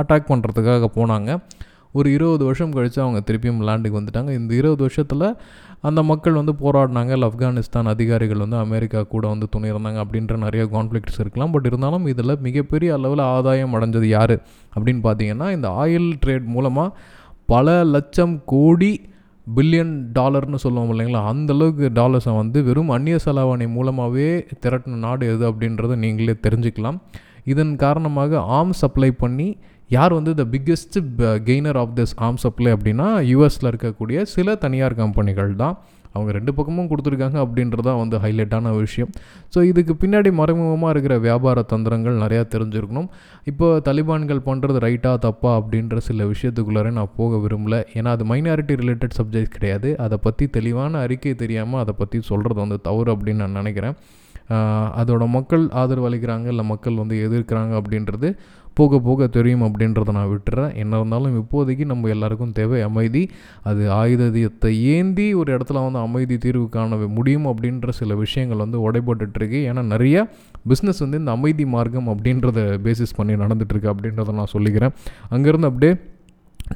அட்டாக் 0.00 0.30
பண்ணுறதுக்காக 0.32 0.88
போனாங்க. 0.94 1.40
ஒரு 1.94 2.12
இருபது 2.12 2.44
வருஷம் 2.44 2.72
கழித்து 2.72 3.02
அவங்க 3.02 3.20
திருப்பியும் 3.26 3.62
லேண்டுக்கு 3.66 3.98
வந்துட்டாங்க. 3.98 4.30
இந்த 4.38 4.54
இருபது 4.54 4.76
வருஷத்தில் 4.76 5.26
அந்த 5.80 6.02
மக்கள் 6.02 6.32
வந்து 6.32 6.52
போராடினாங்க. 6.52 7.10
இல்லை 7.10 7.28
ஆப்கானிஸ்தான் 7.28 7.84
அதிகாரிகள் 7.84 8.42
வந்து 8.44 8.56
அமெரிக்கா 8.56 9.02
கூட 9.02 9.28
வந்து 9.28 9.48
துணை 9.48 9.70
இருந்தாங்க 9.70 10.00
அப்படின்ற 10.04 10.36
நிறைய 10.36 10.68
கான்ஃப்ளிக்ட்ஸ் 10.72 11.18
இருக்கலாம். 11.18 11.50
பட் 11.50 11.66
இருந்தாலும் 11.66 12.06
இதில் 12.06 12.38
மிகப்பெரிய 12.40 12.94
அளவில் 12.94 13.24
ஆதாயம் 13.34 13.74
அடைஞ்சது 13.74 14.04
யார்? 14.04 14.34
அப்படின்னு 14.76 15.02
பார்த்தீங்கன்னா 15.02 15.50
இந்த 15.52 15.68
ஆயில் 15.68 16.12
ட்ரேட் 16.26 16.44
மூலமாக 16.44 16.96
பல 17.46 17.84
லட்சம் 17.84 18.42
கோடி 18.44 18.92
பில்லியன் 19.56 19.94
டாலர்னு 20.18 20.54
சொல்லுவோம் 20.54 20.92
இல்லைங்களா? 20.92 21.24
அந்த 21.24 21.54
அளவுக்கு 21.54 21.90
டாலர்ஸை 21.94 22.36
வந்து 22.36 22.64
வெறும் 22.64 22.88
அந்நிய 22.88 23.18
செலாவணி 23.24 23.68
மூலமாகவே 23.68 24.46
திரட்டின 24.66 24.98
நாடு 24.98 25.26
எது 25.34 25.50
அப்படின்றத 25.50 25.96
நீங்களே 25.96 26.34
தெரிஞ்சுக்கலாம். 26.48 26.98
இதன் 27.44 27.76
காரணமாக 27.76 28.40
ஆம் 28.40 28.72
சப்ளை 28.72 29.10
பண்ணி 29.10 29.56
யார் 29.96 30.12
வந்து 30.18 30.32
the 30.40 30.44
biggest 30.54 30.96
gainer 31.48 31.78
of 31.82 31.96
this 31.98 32.14
arm 32.26 32.40
supply 32.44 32.70
அப்படின்னா 32.76 33.08
யூஎஸில் 33.32 33.70
இருக்கக்கூடிய 33.72 34.20
சில 34.36 34.54
தனியார் 34.64 35.00
கம்பெனிகள் 35.02 35.52
தான். 35.64 35.76
அவங்க 36.16 36.32
ரெண்டு 36.36 36.52
பக்கமும் 36.56 36.88
கொடுத்துருக்காங்க 36.90 37.38
அப்படின்றதான் 37.44 37.98
வந்து 38.00 38.16
ஹைலைட்டான 38.24 38.72
விஷயம். 38.82 39.10
ஸோ 39.54 39.58
இதுக்கு 39.70 39.94
பின்னாடி 40.02 40.30
மறைமுகமாக 40.40 40.92
இருக்கிற 40.94 41.14
வியாபார 41.24 41.64
தந்திரங்கள் 41.72 42.20
நிறையா 42.24 42.42
தெரிஞ்சிருக்கணும். 42.54 43.08
இப்போ 43.50 43.68
தலிபான்கள் 43.88 44.44
பண்ணுறது 44.48 44.80
ரைட்டா 44.86 45.12
தப்பா 45.26 45.52
அப்படின்ற 45.60 45.96
சில 46.08 46.26
விஷயத்துக்குள்ளார 46.32 46.92
நான் 46.98 47.14
போக 47.20 47.40
விரும்பல. 47.46 47.82
ஏன்னா 47.98 48.12
அது 48.16 48.26
மைனாரிட்டி 48.32 48.76
ரிலேட்டட் 48.82 49.16
சப்ஜெக்ட் 49.20 49.56
கிடையாது. 49.56 49.90
அதை 50.04 50.18
பற்றி 50.26 50.46
தெளிவான 50.58 51.00
அறிக்கை 51.06 51.34
தெரியாமல் 51.42 51.82
அதை 51.84 51.94
பற்றி 52.02 52.20
சொல்கிறது 52.30 52.60
வந்து 52.64 52.78
தவறு 52.88 53.12
அப்படின்னு 53.16 53.44
நான் 53.44 53.60
நினைக்கிறேன். 53.62 53.96
அதோட 55.00 55.24
மக்கள் 55.34 55.62
ஆதரவு 55.80 56.06
அளிக்கிறாங்க 56.08 56.46
இல்லை 56.52 56.64
மக்கள் 56.70 57.00
வந்து 57.02 57.16
எதிர்க்கிறாங்க 57.26 57.72
அப்படின்றது 57.80 58.28
போக 58.74 58.98
போக 58.98 59.26
தெரியும் 59.26 59.62
அப்படின்றத 59.62 60.12
நான் 60.12 60.30
விட்டுறேன். 60.30 60.74
என்ன 60.74 60.96
இருந்தாலும் 60.96 61.36
இப்போதைக்கு 61.40 61.84
நம்ம 61.84 62.08
எல்லாருக்கும் 62.08 62.52
தேவை 62.52 62.80
அமைதி. 62.80 63.30
அது 63.62 63.90
ஆயுதத்தை 63.90 64.72
ஏந்தி 64.84 65.34
ஒரு 65.34 65.56
இடத்துல 65.56 65.82
வந்து 65.84 65.98
அமைதி 65.98 66.38
தீர்வு 66.38 66.68
காண 66.68 66.96
முடியும் 66.96 67.46
அப்படின்ற 67.46 67.90
சில 67.90 68.14
விஷயங்கள் 68.14 68.62
வந்து 68.64 68.80
உடைபட்டுருக்கு 68.90 69.60
ஏன்னா 69.70 69.84
நிறைய 69.84 70.26
பிஸ்னஸ் 70.68 71.02
வந்து 71.04 71.18
இந்த 71.18 71.30
அமைதி 71.30 71.66
மார்க்கம் 71.66 72.08
அப்படின்றத 72.08 72.66
பேசிஸ் 72.86 73.16
பண்ணி 73.16 73.32
நடந்துகிட்ருக்கு 73.32 73.92
அப்படின்றத 73.94 74.32
நான் 74.32 74.52
சொல்லிக்கிறேன். 74.52 74.94
அங்கேருந்து 75.30 75.70
அப்படியே 75.70 75.94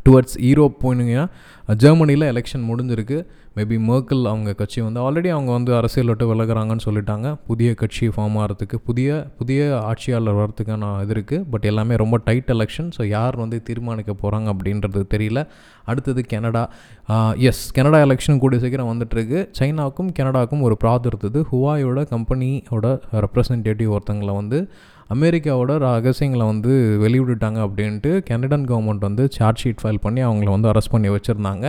டுவர்ட்ஸ் 0.09 0.39
ஈரோப் 0.39 0.79
போனீங்கன்னா 0.83 1.75
ஜெர்மனியில் 1.77 2.31
எலெக்ஷன் 2.33 2.67
முடிஞ்சிருக்கு. 2.71 3.19
மேபி 3.59 3.79
மேர்க்கல் 3.91 4.25
அவங்க 4.33 4.51
கட்சி 4.61 4.81
வந்து 4.87 5.01
ஆல்ரெடி 5.05 5.31
அவங்க 5.37 5.51
வந்து 5.59 5.73
அரசியல் 5.79 6.11
விட்டு 6.11 6.27
விலகுறாங்கன்னு 6.31 6.85
சொல்லிட்டாங்க. 6.87 7.29
புதிய 7.51 7.69
கட்சி 7.83 8.07
ஃபார்ம் 8.15 8.37
ஆகிறதுக்கு 8.43 8.77
புதிய 8.89 9.09
புதிய 9.41 9.61
ஆட்சியாளர் 9.91 10.39
வரதுக்கான 10.41 10.91
இது 11.05 11.15
இருக்குது 11.17 11.45
பட் 11.53 11.67
எல்லாமே 11.71 11.97
ரொம்ப 12.03 12.19
டைட் 12.29 12.53
எலெக்ஷன் 12.57 12.91
ஸோ 12.99 13.05
யார் 13.17 13.37
வந்து 13.45 13.59
தீர்மானிக்க 13.69 14.15
போகிறாங்க 14.23 14.49
அப்படின்றது 14.55 15.03
தெரியல. 15.15 15.43
அடுத்தது 15.91 16.21
கனடா 16.33 16.63
எஸ் 17.51 17.65
கனடா 17.77 17.99
எலெக்ஷன் 18.07 18.41
கூடிய 18.43 18.59
சீக்கிரம் 18.65 18.91
வந்துட்டுருக்கு. 18.93 19.39
சைனாவுக்கும் 19.59 20.11
கனடாவுக்கும் 20.19 20.65
ஒரு 20.69 20.77
ப்ராத் 20.83 21.09
இருந்தது 21.11 21.41
ஹுவாயோட 21.53 22.01
கம்பெனியோட 22.15 22.87
ரெப்ரசன்டேட்டிவ் 23.27 23.93
ஒருத்தங்களை 23.97 24.35
வந்து 24.41 24.61
அமெரிக்காவோட 25.15 25.73
ரகசியங்களை 25.85 26.47
வந்து 26.53 26.73
வெளிவிட்டுட்டாங்க 27.03 27.59
அப்படின்ட்டு 27.67 28.11
கனடன் 28.31 28.67
கவர்மெண்ட் 28.71 29.07
வந்து 29.09 29.25
சார்ஜ் 29.37 29.63
ஷீட் 29.63 29.83
ஃபைல் 29.83 30.01
பண்ணி 30.07 30.21
அவங்கள 30.29 30.49
வந்து 30.55 30.71
அரெஸ்ட் 30.73 30.95
பண்ணி 30.95 31.09
வச்சுருந்தாங்க. 31.09 31.67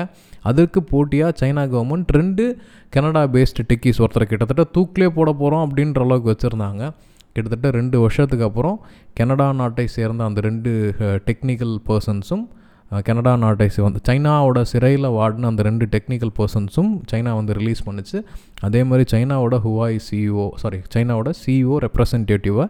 அதற்கு 0.50 0.80
போட்டியாக 0.92 1.34
சைனா 1.42 1.64
கவர்மெண்ட் 1.76 2.12
ரெண்டு 2.20 2.46
கனடா 2.96 3.24
பேஸ்டு 3.36 3.66
டெக்கிஸ் 3.72 4.02
ஒருத்தர் 4.04 4.30
கிட்டத்தட்ட 4.32 4.66
தூக்கிலே 4.78 5.10
போட 5.18 5.32
போகிறோம் 5.42 5.64
அப்படின்ற 5.68 6.02
அளவுக்கு 6.08 6.34
வச்சுருந்தாங்க. 6.34 6.84
கிட்டத்தட்ட 7.34 7.70
ரெண்டு 7.80 7.98
வருஷத்துக்கு 8.04 8.46
அப்புறம் 8.50 8.78
கனடா 9.20 9.50
நாட்டை 9.60 9.88
சேர்ந்த 9.98 10.24
அந்த 10.30 10.40
ரெண்டு 10.42 10.72
டெக்னிக்கல் 11.28 11.76
பர்சன்ஸும் 11.90 12.46
கனடா 13.08 13.32
நாட்டை 13.42 13.66
வந்து 13.86 14.00
சைனாவோட 14.08 14.60
சிறையில் 14.70 15.08
வாடின 15.18 15.50
அந்த 15.52 15.62
ரெண்டு 15.68 15.86
டெக்னிக்கல் 15.96 16.32
பர்சன்ஸும் 16.38 16.92
சைனா 17.12 17.32
வந்து 17.40 17.54
ரிலீஸ் 17.60 17.82
பண்ணுச்சு. 17.88 18.18
அதே 18.68 18.82
மாதிரி 18.90 19.06
சைனாவோட 19.12 19.58
ஹுவாய் 19.66 19.98
சிஇஓ 20.08 20.46
சாரி 20.64 20.80
சைனாவோட 20.96 21.32
சிஇஓ 21.44 21.76
ரெப்ரசன்டேட்டிவை 21.86 22.66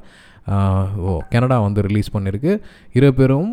ஓ 1.10 1.14
கனடா 1.34 1.58
வந்து 1.66 1.80
ரிலீஸ் 1.88 2.10
பண்ணியிருக்கு 2.16 2.54
இரு 2.98 3.10
பேரும் 3.20 3.50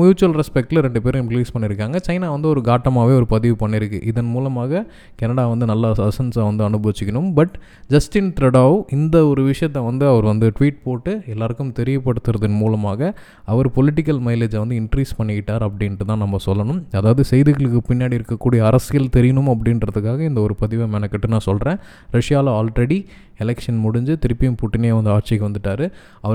மியூச்சுவல் 0.00 0.36
ரெஸ்பெக்டில் 0.40 0.82
ரெண்டு 0.86 1.00
பேரும் 1.04 1.28
ரிலீஸ் 1.32 1.52
பண்ணியிருக்காங்க 1.54 1.96
சைனா 2.06 2.28
வந்து 2.34 2.48
ஒரு 2.52 2.60
காட்டமாகவே 2.68 3.14
ஒரு 3.20 3.26
பதிவு 3.34 3.56
பண்ணியிருக்கு 3.62 4.00
இதன் 4.10 4.30
மூலமாக 4.34 4.82
கனடா 5.20 5.44
வந்து 5.52 5.66
நல்ல 5.72 5.92
அசன்ஸை 6.08 6.44
வந்து 6.50 6.64
அனுபவிச்சுக்கணும். 6.68 7.28
பட் 7.38 7.54
ஜஸ்டின் 7.94 8.30
ட்ரெடாவ் 8.38 8.76
இந்த 8.98 9.16
ஒரு 9.30 9.44
விஷயத்தை 9.50 9.82
வந்து 9.88 10.06
அவர் 10.12 10.28
வந்து 10.32 10.48
ட்வீட் 10.58 10.80
போட்டு 10.86 11.14
எல்லாருக்கும் 11.34 11.74
தெரியப்படுத்துறதன் 11.80 12.58
மூலமாக 12.62 13.12
அவர் 13.52 13.70
பொலிட்டிக்கல் 13.78 14.20
மைலேஜை 14.28 14.58
வந்து 14.64 14.78
இன்க்ரீஸ் 14.82 15.16
பண்ணிக்கிட்டார் 15.20 15.66
அப்படின்ட்டு 15.68 16.08
தான் 16.10 16.22
நம்ம 16.24 16.40
சொல்லணும். 16.48 16.80
அதாவது 17.00 17.24
செய்திகளுக்கு 17.32 17.82
பின்னாடி 17.90 18.18
இருக்கக்கூடிய 18.20 18.60
அரசியல் 18.70 19.14
தெரியணும் 19.16 19.50
அப்படின்றதுக்காக 19.54 20.20
இந்த 20.30 20.40
ஒரு 20.46 20.56
பதிவை 20.62 20.88
மெனக்கெட்டு 20.96 21.32
நான் 21.34 21.48
சொல்கிறேன் 21.50 21.80
ரஷ்யாவில் 22.18 22.52
ஆல்ரெடி 22.58 23.00
எலெக்ஷன் 23.44 23.76
முடிஞ்சு 23.84 24.12
திருப்பியும் 24.22 24.56
புட்டினே 24.60 24.88
வந்து 24.96 25.10
ஆட்சிக்கு 25.16 25.44
வந்துட்டார். 25.48 25.84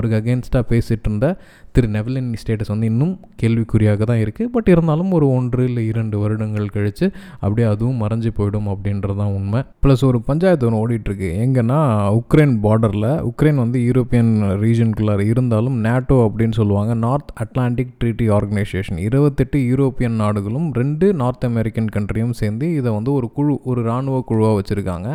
அவருக்கு 0.04 0.20
அகேன்ஸ்டாக 0.20 0.64
பேசிகிட்டு 0.68 1.08
இருந்த 1.08 1.28
திரு 1.76 1.88
நெவலின் 1.94 2.28
ஸ்டேட்டஸ் 2.40 2.70
வந்து 2.72 2.88
இன்னும் 2.90 3.12
கேள்விக்குறியாக 3.40 4.02
தான் 4.10 4.20
இருக்குது. 4.24 4.50
பட் 4.54 4.68
இருந்தாலும் 4.72 5.10
ஒரு 5.16 5.26
ஒன்று 5.36 5.62
இல்லை 5.68 5.82
இரண்டு 5.92 6.16
வருடங்கள் 6.22 6.68
கழித்து 6.74 7.06
அப்படியே 7.40 7.66
அதுவும் 7.70 7.98
மறைஞ்சு 8.02 8.30
போயிடும் 8.36 8.68
அப்படின்றது 8.72 9.16
தான் 9.20 9.32
உண்மை. 9.38 9.60
ப்ளஸ் 9.84 10.04
ஒரு 10.08 10.18
பஞ்சாயத்து 10.28 10.66
ஒன்று 10.68 10.80
ஓடிட்டுருக்கு. 10.82 11.28
எங்கன்னா 11.44 11.78
உக்ரைன் 12.18 12.54
பார்டரில் 12.66 13.08
உக்ரைன் 13.30 13.58
வந்து 13.62 13.80
யூரோப்பியன் 13.88 14.30
ரீஜனுக்குள்ளார 14.62 15.26
இருந்தாலும் 15.32 15.78
நேட்டோ 15.86 16.18
அப்படின்னு 16.26 16.56
சொல்லுவாங்க. 16.60 16.94
நார்த் 17.06 17.32
அட்லாண்டிக் 17.44 17.92
ட்ரீட்டி 18.02 18.28
ஆர்கனைசேஷன் 18.36 19.00
இருபத்தெட்டு 19.06 19.58
யூரோப்பியன் 19.70 20.16
நாடுகளும் 20.22 20.68
ரெண்டு 20.80 21.08
நார்த் 21.22 21.48
அமெரிக்கன் 21.50 21.90
கண்ட்ரியும் 21.96 22.36
சேர்ந்து 22.42 22.68
இதை 22.78 22.92
வந்து 22.98 23.12
ஒரு 23.18 23.30
குழு 23.38 23.56
ஒரு 23.72 23.82
இராணுவ 23.88 24.22
குழுவாக 24.30 24.54
வச்சுருக்காங்க. 24.60 25.08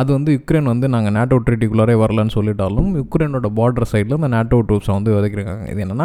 அது 0.00 0.10
வந்து 0.16 0.30
யுக்ரைன் 0.38 0.72
வந்து 0.72 0.86
நாங்கள் 0.96 1.16
நேட்டோ 1.18 1.40
ட்ரீட்டிக்குள்ளாரே 1.46 1.96
வரலன்னு 2.04 2.36
சொல்லிட்டாலும் 2.38 2.90
யுக்ரைனோட 3.02 3.50
பார்டர் 3.60 3.90
சைடில் 3.94 4.18
இந்த 4.20 4.32
நேட்டோ 4.36 4.60
ட்ரூப்ஸை 4.68 4.94
வந்து 4.98 5.16
விதைக்கிறாங்க. 5.16 5.56
இது 5.72 5.80
என்னென்னா 5.84 5.99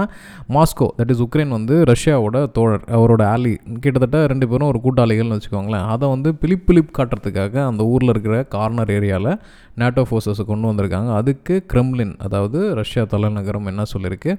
மாஸ்கோ 0.49 0.87
தட் 0.97 1.09
இஸ் 1.09 1.23
உக்ரைன் 1.23 1.47
வந்து 1.47 1.83
ரஷ்யாவோட 1.83 2.51
தோழர் 2.51 2.83
அவரோட 2.91 3.23
ஆலி 3.23 3.57
கிட்டத்தட்ட 3.79 4.27
ரெண்டு 4.27 4.47
பேரும் 4.47 4.67
ஒரு 4.67 4.79
கூட்டாளிகள்னு 4.83 5.37
வச்சுக்கோங்களேன். 5.37 5.87
அதை 5.87 6.09
வந்து 6.09 6.35
பிலிப் 6.35 6.67
பிலிப் 6.67 6.93
காட்டுறதுக்காக 6.97 7.65
அந்த 7.65 7.83
ஊரில் 7.83 8.09
இருக்கிற 8.09 8.43
கார்னர் 8.43 8.89
ஏரியாவில் 8.89 9.39
நேட்டோ 9.77 10.03
ஃபோர்ஸஸை 10.11 10.45
கொண்டு 10.45 10.71
வந்திருக்காங்க. 10.71 11.15
அதுக்கு 11.15 11.65
கிரெம்லின் 11.73 12.15
அதாவது 12.17 12.75
ரஷ்யா 12.75 13.03
தலைநகரம் 13.03 13.65
என்ன 13.65 13.83
சொல்லியிருக்கு 13.97 14.37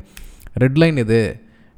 ரெட்லைன் 0.60 0.98
இது. 0.98 1.20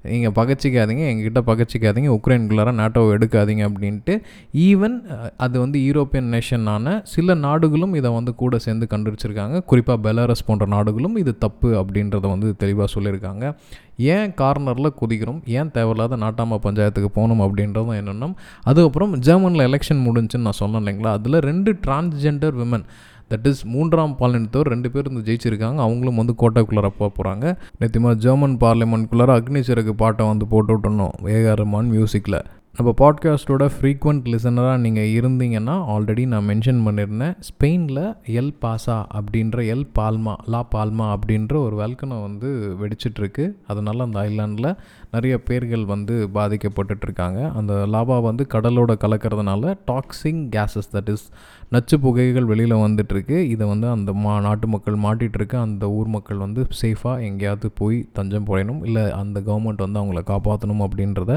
நீங்கள் 0.03 0.35
பகச்சிக்காதீங்க 0.39 1.05
எங்ககிட்ட 1.13 1.41
பகச்சிக்காதீங்க 1.51 2.11
உக்ரைனுக்குள்ளார 2.17 2.73
நாட்டோவை 2.81 3.13
எடுக்காதீங்க 3.17 3.63
அப்படின்ட்டு 3.69 4.15
ஈவன் 4.55 4.97
அது 5.37 5.61
வந்து 5.61 5.79
யூரோப்பியன் 5.79 6.29
நேஷனான 6.35 7.01
சில 7.03 7.35
நாடுகளும் 7.35 7.95
இதை 7.95 8.11
வந்து 8.11 8.35
கூட 8.35 8.59
சேர்ந்து 8.59 8.87
கண்டுபிடிச்சிருக்காங்க. 8.91 9.65
குறிப்பாக 9.65 9.99
பெலாரஸ் 10.07 10.47
போன்ற 10.47 10.67
நாடுகளும் 10.67 11.17
இது 11.17 11.39
தப்பு 11.39 11.71
அப்படின்றத 11.83 12.21
வந்து 12.21 12.57
தெளிவாக 12.57 12.89
சொல்லியிருக்காங்க. 12.95 13.55
ஏன் 13.97 14.31
கார்னரில் 14.31 14.97
குதிக்கிறோம்? 15.01 15.41
ஏன் 15.45 15.71
தேவையில்லாத 15.71 16.17
நாட்டாம 16.17 16.59
பஞ்சாயத்துக்கு 16.63 17.11
போகணும் 17.15 17.41
அப்படின்றதும் 17.41 17.95
என்னென்னா 18.01 18.35
அதுக்கப்புறம் 18.63 19.19
ஜெர்மனில் 19.19 19.67
எலெக்ஷன் 19.69 20.05
முடிஞ்சுன்னு 20.09 20.47
நான் 20.49 20.61
சொன்னேன் 20.63 20.83
இல்லைங்களா? 20.83 21.13
அதில் 21.19 21.39
ரெண்டு 21.51 21.73
டிரான்ஸ்ஜெண்டர் 21.87 22.57
விமன் 22.63 22.85
தட் 23.31 23.49
இஸ் 23.53 23.65
மூன்றாம் 23.75 24.17
பாலினத்தவர் 24.21 24.73
ரெண்டு 24.75 24.91
பேர் 24.91 25.11
வந்து 25.13 25.27
ஜெயிச்சிருக்காங்க. 25.29 25.79
அவங்களும் 25.87 26.21
வந்து 26.23 26.37
கோட்டைக்குள்ளார 26.43 26.91
போக 27.01 27.11
போகிறாங்க 27.17 27.57
நேற்றுமா 27.81 28.13
ஜெர்மன் 28.27 28.59
பார்லிமெண்ட்குள்ளார 28.67 29.41
அக்னி 29.41 29.63
சிறகு 29.71 29.95
பாட்டை 30.05 30.27
வந்து 30.33 30.47
போட்டு 30.55 30.75
விட்டணும். 30.77 31.17
ஏகாரமான் 31.39 31.91
மியூசிக்கில் 31.97 32.41
நம்ம 32.79 32.91
பாட்காஸ்ட்டோட 32.99 33.65
ஃப்ரீக்வெண்ட் 33.75 34.27
லிசனராக 34.33 34.81
நீங்கள் 34.83 35.13
இருந்தீங்கன்னா 35.19 35.75
ஆல்ரெடி 35.95 36.25
நான் 36.33 36.47
மென்ஷன் 36.49 36.83
பண்ணியிருந்தேன் 36.87 37.35
ஸ்பெயினில் 37.49 38.03
எல் 38.41 38.53
பாசா 38.63 38.97
அப்படின்ற 39.19 39.65
எல் 39.75 39.87
பால்மா 39.99 40.35
லா 40.53 40.61
பால்மா 40.75 41.07
அப்படின்ற 41.15 41.55
ஒரு 41.67 41.77
வெல்கனம் 41.83 42.23
வந்து 42.27 42.51
வெடிச்சிட்ருக்கு. 42.83 43.47
அதனால் 43.67 44.05
அந்த 44.07 44.19
ஐலாண்டில் 44.29 44.71
நிறைய 45.15 45.35
பேர்கள் 45.49 45.85
வந்து 45.93 46.15
பாதிக்கப்பட்டுட்ருக்காங்க. 46.37 47.41
அந்த 47.59 47.73
லாபா 47.95 48.17
வந்து 48.29 48.47
கடலோட 48.55 48.93
கலக்கிறதுனால 49.05 49.75
டாக்ஸிங் 49.91 50.43
கேஸஸ் 50.57 50.91
தட் 50.95 51.11
இஸ் 51.15 51.27
நச்சு 51.75 51.97
புகைகள் 52.03 52.47
வெளியில் 52.51 52.75
வந்துட்டுருக்கு 52.83 53.37
இதை 53.55 53.65
வந்து 53.71 53.87
அந்த 53.95 54.11
மா 54.25 54.35
நாட்டு 54.47 54.67
மக்கள் 54.75 54.97
மாட்டிகிட்ருக்கு 55.05 55.57
அந்த 55.65 55.85
ஊர் 55.97 56.09
மக்கள் 56.15 56.39
வந்து 56.45 56.61
சேஃபாக 56.81 57.25
எங்கேயாவது 57.29 57.69
போய் 57.81 57.97
தஞ்சம் 58.17 58.47
போயிடணும். 58.51 58.81
இல்லை 58.89 59.05
அந்த 59.21 59.39
கவர்மெண்ட் 59.49 59.83
வந்து 59.85 60.01
அவங்கள 60.01 60.21
காப்பாற்றணும் 60.31 60.83
அப்படின்றத 60.87 61.33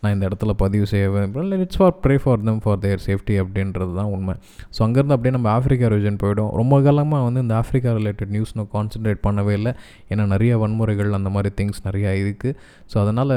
நான் 0.00 0.14
இந்த 0.16 0.24
இடத்துல 0.30 0.52
பதிவு 0.62 0.86
செய்ய 0.92 1.06
விரும்புகிறேன் 1.14 1.64
it's 1.66 1.80
for 1.80 1.96
pray 2.04 2.16
for 2.24 2.44
them 2.48 2.62
for 2.66 2.80
their 2.84 3.04
safety 3.08 3.36
அப்படின்றது 3.42 3.92
தான் 4.00 4.10
உண்மை. 4.16 4.36
ஸோ 4.76 4.80
அங்கேருந்து 4.86 5.16
அப்படியே 5.16 5.34
நம்ம 5.36 5.50
ஆஃப்ரிக்கா 5.56 5.90
ரிஜன் 5.96 6.20
போயிடும். 6.24 6.50
ரொம்ப 6.60 6.80
காலமாக 6.86 7.26
வந்து 7.28 7.42
இந்த 7.46 7.56
ஆஃப்ரிக்கா 7.62 7.92
ரிலேட்டட் 8.00 8.32
நியூஸ் 8.36 8.54
நான் 8.60 8.70
கான்சன்ட்ரேட் 8.76 9.22
பண்ணவே 9.28 9.54
இல்லை. 9.60 9.74
ஏன்னா 10.12 10.26
நிறைய 10.34 10.54
வன்முறைகள் 10.64 11.18
அந்த 11.20 11.32
மாதிரி 11.36 11.52
திங்ஸ் 11.60 11.84
நிறையா 11.88 12.12
இருக்குது 12.22 12.56
ஸோ 12.92 12.96
அதனால் 13.04 13.13
அதனால் 13.14 13.34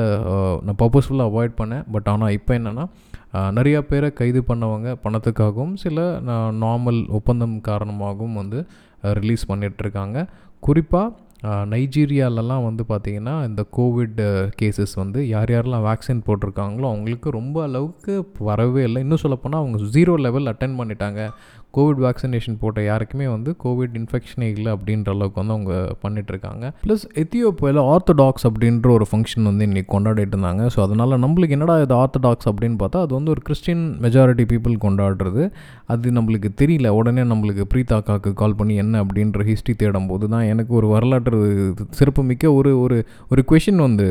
நான் 0.66 0.80
பர்பஸ்ஃபுல்லாக 0.82 1.32
அவாய்ட் 1.32 1.60
பண்ணேன். 1.62 1.86
பட் 1.94 2.08
ஆனால் 2.14 2.36
இப்போ 2.38 2.52
என்னென்னா 2.60 2.86
நிறையா 3.58 3.80
பேரை 3.90 4.10
கைது 4.20 4.42
பண்ணவங்க 4.50 4.90
பணத்துக்காகவும் 5.04 5.74
சில 5.84 6.06
நார்மல் 6.64 7.00
ஒப்பந்தம் 7.18 7.56
காரணமாகவும் 7.70 8.38
வந்து 8.42 8.60
ரிலீஸ் 9.20 9.44
பண்ணிகிட்ருக்காங்க 9.50 10.18
குறிப்பாக 10.68 11.26
நைஜீரியாலலாம் 11.74 12.64
வந்து 12.68 12.84
பார்த்திங்கன்னா 12.92 13.34
இந்த 13.50 13.62
கோவிட் 13.78 14.22
கேசஸ் 14.60 14.96
வந்து 15.02 15.20
யார் 15.34 15.52
யாரெல்லாம் 15.56 15.86
வேக்சின் 15.90 16.24
போட்டிருக்காங்களோ 16.28 16.88
அவங்களுக்கு 16.92 17.30
ரொம்ப 17.40 17.58
அளவுக்கு 17.68 18.14
வரவே 18.50 18.82
இல்லை. 18.88 19.02
இன்னும் 19.06 19.24
சொல்லப்போனால் 19.26 19.62
அவங்க 19.64 19.80
ஜீரோ 19.96 20.16
லெவல் 20.26 20.52
அட்டன் 20.54 20.80
பண்ணிட்டாங்க. 20.80 21.22
கோவிட் 21.74 22.00
வேக்சினேஷன் 22.06 22.58
போட்ட 22.62 22.80
யாருக்குமே 22.90 23.26
வந்து 23.34 23.50
கோவிட் 23.64 23.96
இன்ஃபெக்ஷனே 24.00 24.48
இல்லை 24.56 24.70
அப்படின்ற 24.76 25.10
அளவுக்கு 25.16 25.40
வந்து 25.42 25.54
அவங்க 25.56 25.74
பண்ணிகிட்ருக்காங்க 26.04 26.66
ப்ளஸ் 26.86 27.04
எத்தியோப்பியாவில் 27.22 27.82
ஆர்த்தடாக்ஸ் 27.94 28.46
அப்படின்ற 28.50 28.90
ஒரு 28.98 29.06
ஃபங்க்ஷன் 29.10 29.48
வந்து 29.50 29.66
இன்றைக்கி 29.70 29.90
கொண்டாடிட்டு 29.96 30.34
இருந்தாங்க. 30.36 30.64
ஸோ 30.74 30.80
அதனால் 30.86 31.14
நம்மளுக்கு 31.24 31.56
என்னடா 31.58 31.76
இது 31.84 31.96
ஆர்த்தடாக்ஸ் 32.04 32.50
அப்படின்னு 32.52 32.78
பார்த்தா 32.84 33.02
அது 33.06 33.14
வந்து 33.18 33.32
ஒரு 33.34 33.42
கிறிஸ்டின் 33.50 33.84
மெஜாரிட்டி 34.06 34.46
பீப்புள் 34.52 34.78
கொண்டாடுறது. 34.86 35.44
அது 35.96 36.12
நம்மளுக்கு 36.18 36.52
தெரியல. 36.62 36.88
உடனே 37.00 37.26
நம்மளுக்கு 37.32 37.66
பிரீதாக்காக்கு 37.74 38.32
கால் 38.42 38.58
பண்ணி 38.62 38.76
என்ன 38.84 39.04
அப்படின்ற 39.04 39.46
ஹிஸ்ட்ரி 39.52 39.76
தேடும் 39.84 40.10
போது 40.12 40.26
தான் 40.34 40.48
எனக்கு 40.54 40.74
ஒரு 40.80 40.90
வரலாற்று 40.96 41.42
சிறப்புமிக்க 42.00 42.54
ஒரு 42.60 42.74
ஒரு 42.86 42.98
ஒரு 43.32 43.44
கொஷின் 43.52 43.84
வந்து 43.88 44.08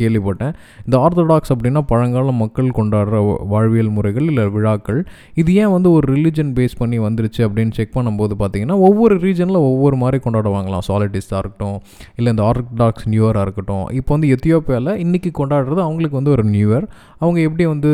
கேள்விப்பட்டேன். 0.00 0.54
இந்த 0.86 0.96
ஆர்த்தடாக்ஸ் 1.04 1.54
அப்படின்னா 1.56 1.84
பழங்கால 1.92 2.32
மக்கள் 2.42 2.74
கொண்டாடுற 2.80 3.18
வாழ்வியல் 3.54 3.94
முறைகள் 3.98 4.28
இல்லை 4.32 4.46
விழாக்கள். 4.56 5.02
இது 5.42 5.50
ஏன் 5.62 5.72
வந்து 5.76 5.88
ஒரு 5.98 6.06
ரிலிஜன் 6.16 6.52
பேஸ் 6.58 6.80
பண்ணி 6.82 6.98
வந்துருச்சு 7.06 7.42
அப்படின்னு 7.46 7.74
செக் 7.78 7.94
பண்ணும்போது 7.96 8.34
பார்த்தீங்கன்னா 8.42 8.78
ஒவ்வொரு 8.88 9.16
ரீஜனில் 9.26 9.60
ஒவ்வொரு 9.70 9.98
மாதிரி 10.02 10.20
கொண்டாடுவாங்களாம். 10.26 10.84
சாலிட்டிஸாக 10.88 11.42
இருக்கட்டும் 11.42 11.78
இல்லை 12.18 12.28
இந்த 12.34 12.44
ஆர்த்தடாக்ஸ் 12.48 13.06
நியூ 13.12 13.22
இயராக 13.26 13.44
இருக்கட்டும். 13.46 13.84
இப்போ 14.00 14.12
வந்து 14.16 14.30
எத்தியோப்பியாவில் 14.36 14.92
இன்றைக்கி 15.04 15.32
கொண்டாடுறது 15.40 15.80
அவங்களுக்கு 15.86 16.18
வந்து 16.20 16.34
ஒரு 16.36 16.44
நியூ 16.54 16.68
இயர் 16.72 16.86
அவங்க 17.22 17.38
எப்படி 17.48 17.64
வந்து 17.72 17.90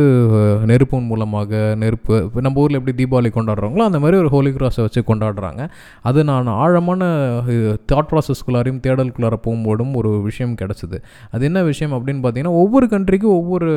நெருப்பின் 0.71 1.09
மூலமாக 1.11 1.61
நெருப்பு 1.83 2.15
இப்போ 2.27 2.41
நம்ம 2.47 2.61
ஊரில் 2.65 2.79
எப்படி 2.81 2.95
தீபாவளி 3.01 3.31
கொண்டாடுறாங்களோ 3.39 3.85
அந்த 3.89 3.99
மாதிரி 4.03 4.17
ஒரு 4.23 4.31
ஹோலி 4.35 4.51
கிராஸை 4.57 4.83
வச்சு 4.87 5.01
கொண்டாடுறாங்க. 5.11 5.63
அது 6.09 6.21
நான் 6.31 6.51
ஆழமான 6.65 7.11
தாட் 7.93 8.11
ப்ராசஸ்குள்ளாரையும் 8.13 8.81
தேடலுக்குள்ளார 8.87 9.37
போகும்போதும் 9.47 9.93
ஒரு 10.01 10.11
விஷயம் 10.29 10.55
கிடச்சிது. 10.63 10.99
அது 11.35 11.45
என்ன 11.51 11.63
விஷயம் 11.71 11.95
அப்படின்னு 11.97 12.23
பார்த்தீங்கன்னா 12.25 12.57
ஒவ்வொரு 12.63 12.89
கண்ட்ரிக்கும் 12.95 13.37
ஒவ்வொரு 13.41 13.69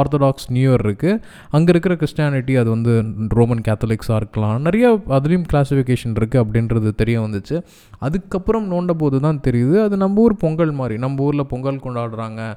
ஆர்த்தடாக்ஸ் 0.00 0.48
நியூ 0.56 0.68
இயர் 0.68 0.84
இருக்குது 0.86 1.18
அங்கே 1.56 1.70
இருக்கிற 1.74 1.94
கிறிஸ்டியானிட்டி 2.02 2.56
அது 2.62 2.68
வந்து 2.76 2.92
ரோமன் 3.38 3.62
கேத்தலிக்ஸாக 3.68 4.20
இருக்கலாம் 4.22 4.54
நிறைய 4.74 5.00
அதுலேயும் 5.08 5.44
கிளாஸிஃபிகேஷன் 5.52 6.16
இருக்குது 6.20 6.42
அப்படின்றது 6.44 6.90
தெரிய 6.94 7.20
வந்துச்சு. 7.20 7.62
அதுக்கப்புறம் 7.98 8.70
நோண்ட 8.72 8.92
போது 8.92 9.20
தான் 9.20 9.40
தெரியுது. 9.44 9.82
அது 9.82 9.96
நம்ம 9.96 10.20
ஊர் 10.20 10.36
பொங்கல் 10.36 10.70
மாதிரி. 10.70 10.98
நம்ம 10.98 11.22
ஊரில் 11.22 11.46
பொங்கல் 11.46 11.84
கொண்டாடுறாங்க. 11.84 12.56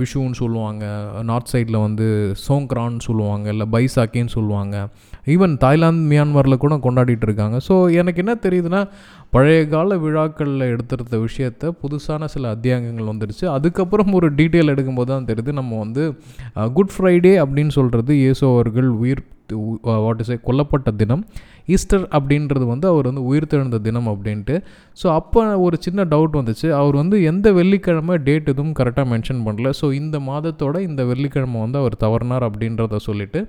விஷுன்னு 0.00 0.36
சொல்லுவாங்க. 0.40 0.84
நார்த் 1.28 1.50
சைடில் 1.52 1.78
வந்து 1.84 2.06
சோங்க்ரான்னு 2.46 3.04
சொல்லுவாங்க 3.06 3.46
இல்லை 3.54 3.66
பைசாக்கின்னு 3.74 4.34
சொல்லுவாங்க. 4.36 4.76
ஈவன் 5.34 5.54
தாய்லாந்து 5.64 6.04
மியான்மரில் 6.12 6.62
கூட 6.64 6.74
கொண்டாடிட்டு 6.86 7.26
இருக்காங்க. 7.28 7.56
ஸோ 7.68 7.74
எனக்கு 8.00 8.22
என்ன 8.24 8.34
தெரியுதுன்னா 8.46 8.82
பழைய 9.36 9.62
கால 9.74 9.96
விழாக்களில் 10.04 10.68
எடுத்துருந்த 10.72 11.16
விஷயத்த 11.26 11.72
புதுசான 11.82 12.28
சில 12.34 12.50
அத்தியாயங்கள் 12.56 13.10
வந்துடுச்சு 13.12 13.46
அதுக்கப்புறம் 13.56 14.12
ஒரு 14.20 14.28
டீட்டெயில் 14.38 14.72
எடுக்கும்போது 14.74 15.10
தான் 15.14 15.28
தெரியுது 15.30 15.58
நம்ம 15.60 15.78
வந்து 15.84 16.04
குட் 16.78 16.94
ஃப்ரைடே 16.94 17.34
அப்படின்னு 17.44 17.74
சொல்கிறது 17.80 18.14
இயேசு 18.24 18.44
அவர்கள் 18.54 18.88
உயிர் 19.02 19.22
வாட் 20.06 20.22
இஸ் 20.22 20.32
கொல்லப்பட்ட 20.48 20.88
தினம். 21.02 21.22
ஈஸ்டர் 21.76 22.04
அப்படின்றது 22.16 22.66
வந்து 22.72 22.86
அவர் 22.92 23.08
வந்து 23.10 23.24
உயிர்த்தெழுந்த 23.30 23.80
தினம் 23.86 24.10
அப்படின்ட்டு. 24.12 24.56
ஸோ 24.98 25.08
அப்போ 25.18 25.42
ஒரு 25.66 25.78
சின்ன 25.86 26.06
டவுட் 26.12 26.38
வந்துச்சு. 26.40 26.68
அவர் 26.80 26.96
வந்து 27.02 27.18
எந்த 27.32 27.52
வெள்ளிக்கிழமை 27.60 28.16
டேட் 28.28 28.52
எதுவும் 28.54 28.76
கரெக்டாக 28.80 29.08
மென்ஷன் 29.14 29.44
பண்ணல. 29.48 29.72
ஸோ 29.80 29.88
இந்த 30.02 30.18
மாதத்தோட 30.30 30.78
இந்த 30.90 31.04
வெள்ளிக்கிழமை 31.10 31.60
வந்து 31.66 31.80
அவர் 31.82 32.02
தவறினார் 32.06 32.48
அப்படின்றத 32.50 33.02
சொல்லிவிட்டு 33.08 33.42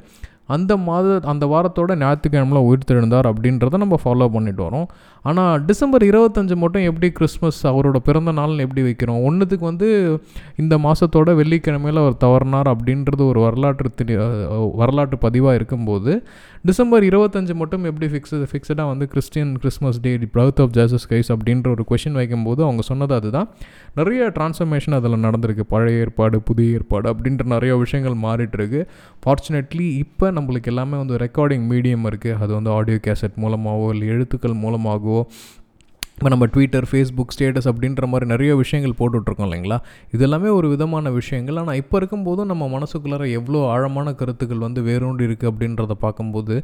அந்த 0.55 0.73
மாத 0.85 1.07
அந்த 1.31 1.45
வாரத்தோட 1.51 1.95
ஞாயிற்றுக்கிழமையில் 2.01 2.67
உயிர்த்தெழுந்தார் 2.67 3.27
அப்படின்றத 3.31 3.79
நம்ம 3.81 3.97
ஃபாலோ 4.03 4.27
பண்ணிட்டு 4.35 4.61
வரோம். 4.67 4.87
ஆனால் 5.25 5.59
டிசம்பர் 5.67 6.03
இருபத்தஞ்சு 6.07 6.55
மட்டும் 6.61 6.85
எப்படி 6.89 7.07
கிறிஸ்மஸ் 7.17 7.59
அவரோட 7.71 7.97
பிறந்த 8.07 8.31
நாள்னு 8.39 8.65
எப்படி 8.65 8.83
வைக்கிறோம்? 8.87 9.19
ஒன்றுத்துக்கு 9.27 9.65
வந்து 9.71 9.87
இந்த 10.63 10.77
மாதத்தோட 10.85 11.35
வெள்ளிக்கிழமையில் 11.41 12.01
அவர் 12.03 12.17
தவறினார் 12.25 12.69
அப்படின்றது 12.73 13.23
ஒரு 13.31 13.41
வரலாற்று 13.47 14.17
வரலாற்று 14.81 15.19
பதிவாக 15.25 15.57
இருக்கும்போது 15.59 16.13
டிசம்பர் 16.63 17.03
இருபத்தஞ்சு 17.03 17.53
மட்டும் 17.53 17.83
எப்படி 17.83 18.11
ஃபிக்ஸு 18.11 18.47
ஃபிக்ஸடாக 18.51 18.87
வந்து 18.87 19.07
Christian 19.07 19.57
Christmas 19.57 20.01
day 20.01 20.17
the 20.17 20.27
birth 20.33 20.61
of 20.61 20.69
Jesus 20.69 21.13
guys 21.13 21.29
அப்படின்ற 21.29 21.67
ஒரு 21.67 21.85
கொஷின் 21.89 22.11
வைக்கும்போது 22.11 22.63
அவங்க 22.63 22.81
சொன்னது 22.81 23.13
அதுதான். 23.13 23.49
நிறைய 23.95 24.31
டிரான்ஸ்ஃபர்மேஷன் 24.39 24.93
அதில் 24.93 25.11
நடந்திருக்கு. 25.11 25.59
பழைய 25.59 25.99
ஏற்பாடு 25.99 26.41
புதிய 26.41 26.71
ஏற்பாடு 26.71 27.13
அப்படின்ற 27.13 27.45
நிறைய 27.45 27.75
விஷயங்கள் 27.75 28.29
மாறிட்டுருக்கு. 28.29 28.85
ஃபார்ச்சுனேட்லி 29.25 29.97
இப்போ 29.97 30.31
நம்மளுக்கு 30.31 30.63
எல்லாமே 30.63 30.97
வந்து 30.97 31.15
ரெக்கார்டிங் 31.15 31.65
மீடியம் 31.71 32.05
இருக்குது 32.09 32.39
அது 32.39 32.53
வந்து 32.53 32.69
ஆடியோ 32.69 32.99
கேசட் 33.07 33.35
மூலமாகவோ 33.35 33.89
இல்லை 33.89 34.07
எழுத்துக்கள் 34.07 34.53
மூலமாகவோ 34.53 35.27
இப்போ 36.19 36.29
நம்ம 36.31 36.45
ட்விட்டர் 36.53 36.85
ஃபேஸ்புக் 36.91 37.33
ஸ்டேட்டஸ் 37.33 37.67
அப்படின்ற 37.71 38.07
மாதிரி 38.11 38.25
நிறைய 38.31 38.51
விஷயங்கள் 38.61 38.95
போட்டுட்ருக்கோம் 38.99 39.45
இல்லைங்களா? 39.47 39.75
இது 40.15 40.23
எல்லாமே 40.25 40.49
ஒரு 40.55 40.67
விதமான 40.71 41.11
விஷயங்கள். 41.17 41.57
ஆனால் 41.61 41.77
இப்போ 41.81 41.95
இருக்கும்போதும் 41.99 42.49
நம்ம 42.51 42.63
மனசுக்குள்ளார 42.73 43.23
எவ்வளோ 43.37 43.59
ஆழமான 43.73 44.13
கருத்துக்கள் 44.21 44.63
வந்து 44.65 44.81
வேரூண்டி 44.87 45.23
இருக்குது 45.27 45.49
அப்படின்றத 45.51 45.95
பார்க்கும்போது 46.01 46.55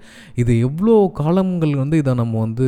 இது 0.43 0.53
எவ்வளோ 0.67 0.95
காலங்கள் 1.19 1.75
வந்து 1.83 1.99
இதை 2.03 2.15
நம்ம 2.21 2.41
வந்து 2.45 2.67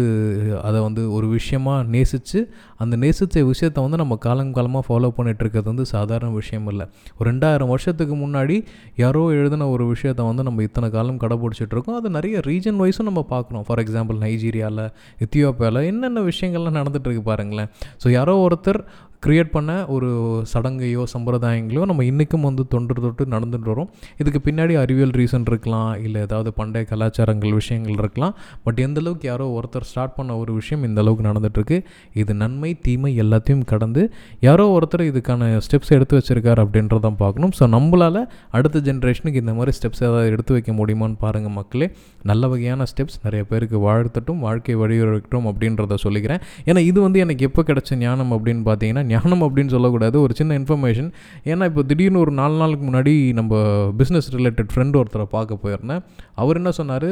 அதை 0.69 0.79
வந்து 0.85 1.03
ஒரு 1.17 1.27
விஷயமாக 1.33 1.81
நேசித்து 1.95 2.41
அந்த 2.85 2.93
நேசித்த 3.03 3.43
விஷயத்தை 3.51 3.83
வந்து 3.87 3.99
நம்ம 4.03 4.17
காலம் 4.27 4.53
காலமாக 4.59 4.85
ஃபாலோ 4.87 5.09
பண்ணிகிட்ருக்கிறது 5.19 5.69
வந்து 5.73 5.87
சாதாரண 5.93 6.31
விஷயம் 6.39 6.69
இல்லை. 6.73 6.87
ஒரு 7.17 7.27
ரெண்டாயிரம் 7.31 7.73
வருஷத்துக்கு 7.73 8.17
முன்னாடி 8.23 8.57
யாரோ 9.03 9.25
எழுதின 9.41 9.69
ஒரு 9.75 9.87
விஷயத்தை 9.93 10.29
வந்து 10.29 10.47
நம்ம 10.49 10.67
இத்தனை 10.69 10.91
காலம் 10.95 11.19
கடைப்பிடிச்சிட்டு 11.25 11.77
இருக்கோம் 11.77 11.99
அது 11.99 12.15
நிறைய 12.17 12.45
ரீஜன் 12.49 12.81
வைஸும் 12.85 13.09
நம்ம 13.11 13.25
பார்க்குறோம். 13.35 13.67
ஃபார் 13.67 13.83
எக்ஸாம்பிள் 13.85 14.23
நைஜீரியாவில் 14.25 14.83
எத்தியோப்பியாவில் 15.27 15.83
என்னென்ன 15.91 16.25
விஷயங்கள்லாம் 16.31 16.75
நடந்துட்டு 16.79 17.09
இருக்கு 17.09 17.21
பாருங்களேன். 17.21 17.69
ஸோ 18.03 18.09
யாரோ 18.09 18.47
ஒருத்தர் 18.47 18.79
க்ரியேட் 19.23 19.51
பண்ண 19.53 19.71
ஒரு 19.93 20.09
சடங்கையோ 20.51 21.03
சம்பிரதாயங்களோ 21.13 21.81
நம்ம 21.89 22.01
இன்றைக்கும் 22.09 22.43
வந்து 22.47 22.63
தொன்று 22.73 23.01
தொட்டு 23.05 23.23
நடந்துட்டு 23.33 23.69
வரோம். 23.71 23.87
இதுக்கு 24.21 24.39
பின்னாடி 24.47 24.73
அறிவியல் 24.81 25.13
ரீசன் 25.19 25.47
இருக்கலாம் 25.51 26.03
இல்லை 26.05 26.19
ஏதாவது 26.21 26.49
பண்டைய 26.59 26.83
கலாச்சாரங்கள் 26.91 27.53
விஷயங்கள் 27.59 27.97
இருக்கலாம். 28.01 28.33
பட் 28.65 28.79
எந்த 28.85 29.01
அளவுக்கு 29.03 29.27
யாரோ 29.27 29.45
ஒருத்தர் 29.59 29.87
ஸ்டார்ட் 29.91 30.15
பண்ண 30.17 30.37
ஒரு 30.41 30.51
விஷயம் 30.59 30.83
இந்த 30.89 31.01
அளவுக்கு 31.03 31.25
நடந்துகிட்ருக்கு 31.29 31.79
இது 32.21 32.35
நன்மை 32.43 32.71
தீமை 32.87 33.11
எல்லாத்தையும் 33.23 33.65
கடந்து 33.71 34.03
யாரோ 34.47 34.67
ஒருத்தர் 34.77 35.05
இதுக்கான 35.11 35.49
ஸ்டெப்ஸ் 35.67 35.93
எடுத்து 35.97 36.15
வச்சிருக்காரு 36.19 36.63
அப்படின்றதான் 36.65 37.17
பார்க்கணும். 37.23 37.53
ஸோ 37.59 37.67
நம்மளால் 37.75 38.21
அடுத்த 38.59 38.83
ஜென்ரேஷனுக்கு 38.89 39.43
இந்த 39.45 39.55
மாதிரி 39.59 39.75
ஸ்டெப்ஸ் 39.79 40.03
ஏதாவது 40.05 40.31
எடுத்து 40.35 40.53
வைக்க 40.57 40.71
முடியுமான்னு 40.79 41.19
பாருங்கள் 41.25 41.55
மக்களே. 41.59 41.89
நல்ல 42.31 42.47
வகையான 42.53 42.89
ஸ்டெப்ஸ் 42.93 43.19
நிறைய 43.25 43.43
பேருக்கு 43.51 43.77
வாழ்த்தட்டும் 43.87 44.41
வாழ்க்கை 44.47 44.77
வழிவகுக்கட்டும் 44.83 45.49
அப்படின்றத 45.51 45.99
சொல்லிக்கிறேன். 46.05 46.41
ஏன்னா 46.69 46.83
இது 46.91 46.99
வந்து 47.07 47.19
எனக்கு 47.25 47.45
எப்போ 47.51 47.63
கிடச்ச 47.71 48.01
ஞானம் 48.05 48.33
அப்படின்னு 48.37 48.63
பார்த்தீங்கன்னா 48.69 49.05
ஞானம் 49.07 49.41
அப்படின்னு 49.41 49.73
சொல்லக்கூடாது 49.75 50.21
ஒரு 50.21 50.33
சின்ன 50.35 50.59
இன்ஃபர்மேஷன் 50.59 51.09
ஏன்னா 51.43 51.65
இப்போ 51.65 51.83
திடீர்னு 51.83 52.19
ஒரு 52.19 52.31
நாலு 52.31 52.57
நாளுக்கு 52.57 52.85
முன்னாடி 52.87 53.33
நம்ம 53.33 53.61
பிஸ்னஸ் 53.97 54.29
ரிலேட்டட் 54.31 54.71
ஃப்ரெண்ட் 54.75 55.01
ஒருத்தரை 55.01 55.23
பார்க்க 55.23 55.59
போயிருந்தேன். 55.63 56.03
அவர் 56.35 56.55
என்ன 56.55 56.71
சொன்னார்? 56.71 57.09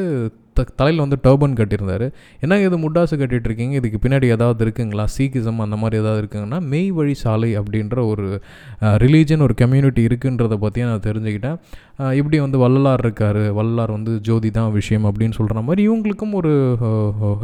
த 0.57 0.67
தலையில் 0.79 1.03
வந்து 1.05 1.19
டர்பன் 1.25 1.57
கட்டியிருந்தார். 1.59 2.07
என்ன 2.45 2.61
இது 2.67 2.77
முட்டாசு 2.85 3.15
கட்டிகிட்ருக்கீங்க 3.21 3.65
இருக்கீங்க 3.65 3.79
இதுக்கு 3.81 3.99
பின்னாடி 4.03 4.27
ஏதாவது 4.35 4.61
இருக்குங்களா? 4.65 5.05
சீக்கிசம் 5.15 5.61
அந்த 5.65 5.75
மாதிரி 5.81 5.95
ஏதாவது 6.01 6.19
இருக்குங்கன்னா 6.21 6.59
மெய் 6.71 6.89
வழி 6.97 7.15
சாலை 7.23 7.49
அப்படின்ற 7.59 7.97
ஒரு 8.11 8.25
ரிலீஜன் 9.03 9.43
ஒரு 9.45 9.53
கம்யூனிட்டி 9.61 10.01
இருக்குன்றதை 10.09 10.57
பற்றி 10.63 10.85
நான் 10.89 11.05
தெரிஞ்சுக்கிட்டேன். 11.07 11.57
இப்படி 12.19 12.37
வந்து 12.45 12.57
வள்ளலார் 12.63 13.03
இருக்கார்? 13.05 13.41
வள்ளலார் 13.57 13.93
வந்து 13.97 14.13
ஜோதி 14.27 14.49
தான் 14.57 14.71
விஷயம் 14.79 15.05
அப்படின்னு 15.09 15.37
சொல்கிற 15.39 15.61
மாதிரி 15.67 15.81
இவங்களுக்கும் 15.89 16.33
ஒரு 16.39 16.53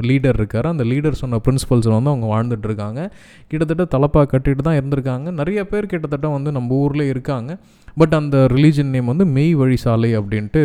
லீடர் 0.09 0.39
இருக்கார். 0.41 0.69
அந்த 0.73 0.85
லீடர் 0.91 1.21
சொன்ன 1.23 1.41
பிரின்சிபல்ஸில் 1.45 1.97
வந்து 1.97 2.13
அவங்க 2.13 2.27
வாழ்ந்துட்டுருக்காங்க. 2.33 3.01
கிட்டத்தட்ட 3.51 3.85
தலப்பா 3.95 4.23
கட்டிட்டு 4.33 4.63
தான் 4.69 4.79
இருந்திருக்காங்க. 4.79 5.27
நிறைய 5.41 5.61
பேர் 5.71 5.91
கிட்டத்தட்ட 5.93 6.27
வந்து 6.37 6.51
நம்ம 6.57 6.75
ஊரில் 6.85 7.05
இருக்காங்க. 7.13 7.51
பட் 7.99 8.13
அந்த 8.19 8.37
ரிலீஜன் 8.53 8.91
நேம் 8.95 9.09
வந்து 9.11 9.25
மெய் 9.35 9.53
வழி 9.53 9.77
சாலை 9.83 10.09
அப்படின்ட்டு 10.19 10.61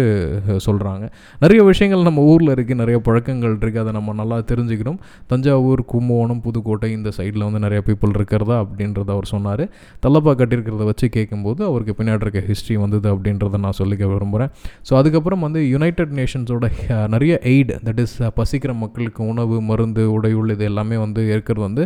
சொல்கிறாங்க 0.66 1.04
நிறைய 1.42 1.60
விஷயங்கள் 1.70 2.06
நம்ம 2.08 2.24
ஊரில் 2.32 2.52
இருக்குது 2.54 2.80
நிறைய 2.82 2.98
பழக்கங்கள் 3.08 3.54
இருக்குது 3.60 3.82
அதை 3.84 3.92
நம்ம 3.98 4.14
நல்லா 4.20 4.38
தெரிஞ்சுக்கணும். 4.50 4.98
தஞ்சாவூர் 5.32 5.82
கும்பகோணம் 5.92 6.42
புதுக்கோட்டை 6.46 6.90
இந்த 6.96 7.12
சைடில் 7.18 7.46
வந்து 7.48 7.62
நிறைய 7.66 7.82
பீப்புள் 7.88 8.14
இருக்கிறதா 8.18 8.58
அப்படின்றத 8.64 9.10
அவர் 9.16 9.30
சொன்னார். 9.34 9.64
தலப்பா 10.06 10.34
கட்டியிருக்கிறத 10.40 10.86
வச்சு 10.90 11.08
கேட்கும்போது 11.16 11.62
அவருக்கு 11.70 11.94
பின்னாடி 12.00 12.24
இருக்க 12.26 12.42
ஹிஸ்ட்ரி 12.50 12.76
வந்தது 12.84 13.08
அப்படின்றத 13.14 13.60
நான் 13.66 13.78
சொல்லிக்க 13.80 14.04
விரும்புகிறேன் 14.12 14.52
ஸோ 14.88 14.94
அதுக்கப்புறம் 15.00 15.44
வந்து 15.46 15.62
யுனைடெட் 15.74 16.14
நேஷன்ஸோட 16.20 16.68
நிறைய 17.14 17.34
எய்ட் 17.52 17.72
தட் 17.88 18.02
இஸ் 18.04 18.18
பசிக்கிற 18.38 18.74
மக்களுக்கு 18.84 19.22
உணவு 19.32 19.58
மருந்து 19.70 20.04
உடையுள் 20.16 20.54
இது 20.54 20.64
எல்லாமே 20.64 20.96
வந்து 20.96 21.22
இருக்கிறது 21.34 21.66
வந்து 21.66 21.84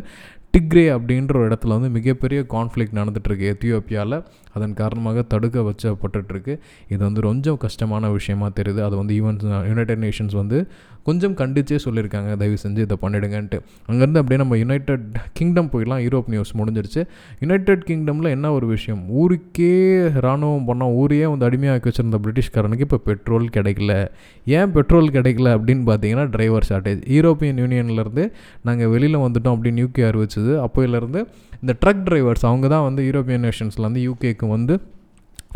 டிக்ரே 0.55 0.85
அப்படின்ற 0.94 1.35
ஒரு 1.38 1.48
இடத்துல 1.48 1.74
வந்து 1.76 1.90
மிகப்பெரிய 1.96 2.40
கான்ஃப்ளிக் 2.55 2.96
நடந்துகிட்ருக்கு 2.98 3.50
எத்தியோப்பியாவில் 3.53 4.16
அதன் 4.54 4.74
காரணமாக 4.74 5.22
தடுக்க 5.22 5.60
வச்சப்பட்டுருக்கு 5.60 6.58
இது 6.88 6.98
வந்து 6.98 7.20
கொஞ்சம் 7.20 7.56
கஷ்டமான 7.56 8.10
விஷயமா 8.10 8.48
தெரியுது. 8.48 8.80
அது 8.80 8.96
வந்து 8.96 9.14
ஈவன் 9.14 9.66
யுனைடெட் 9.66 10.04
நேஷன்ஸ் 10.04 10.36
வந்து 10.36 10.66
கொஞ்சம் 11.04 11.34
கண்டிச்சே 11.34 11.78
சொல்லியிருக்காங்க. 11.84 12.36
தயவு 12.36 12.56
செஞ்சு 12.62 12.78
இதை 12.78 12.96
பண்ணிடுங்கன்ட்டு. 13.02 13.58
அங்கேருந்து 13.90 14.18
அப்படியே 14.22 14.36
நம்ம 14.36 14.56
யுனைடெட் 14.56 15.06
கிங்டம் 15.32 15.70
போயிடலாம். 15.72 16.02
யூரோப் 16.06 16.28
நியூஸ் 16.28 16.56
முடிஞ்சிருச்சு. 16.56 17.06
யுனைடெட் 17.40 17.84
கிங்டமில் 17.86 18.28
என்ன 18.28 18.52
ஒரு 18.52 18.66
விஷயம்? 18.66 19.08
ஊருக்கே 19.08 20.10
இராணுவம் 20.14 20.66
பண்ணோம் 20.68 20.94
ஊரையே 20.94 21.26
வந்து 21.26 21.48
அடிமையாக்கி 21.50 21.90
வச்சிருந்த 21.90 22.18
பிரிட்டிஷ்காரனுக்கு 22.24 22.80
இப்போ 22.80 22.96
பெட்ரோல் 22.96 23.48
கிடைக்கல. 23.56 24.08
ஏன் 24.46 24.72
பெட்ரோல் 24.72 25.08
கிடைக்கல 25.08 25.48
அப்படின்னு 25.56 25.82
பார்த்தீங்கன்னா 25.90 26.30
டிரைவர் 26.30 26.66
ஷார்ட்டேஜ் 26.68 27.02
யூரோப்பியன் 27.16 27.60
யூனியன்லேருந்து 27.62 28.32
நாங்கள் 28.62 28.88
வெளியில் 28.88 29.16
வந்துட்டோம் 29.16 29.54
அப்படின்னு 29.54 29.86
யூகே 29.86 30.04
அறிவிச்சது. 30.10 30.66
அப்போயிலேருந்து 30.66 31.26
இந்த 31.62 31.73
ட்ரக் 31.83 32.07
டிரைவர்ஸ் 32.09 32.46
அவங்க 32.51 32.68
தான் 32.75 32.87
வந்து 32.88 33.03
யூரோப்பியன் 33.11 33.46
நேஷன்ஸ்லேருந்து 33.49 34.07
யூகேக்கு 34.09 34.49
வந்து 34.57 34.75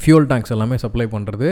ஃபியூல் 0.03 0.25
டேங்க்ஸ் 0.31 0.53
எல்லாமே 0.55 0.77
சப்ளை 0.83 1.05
பண்ணுறது 1.13 1.49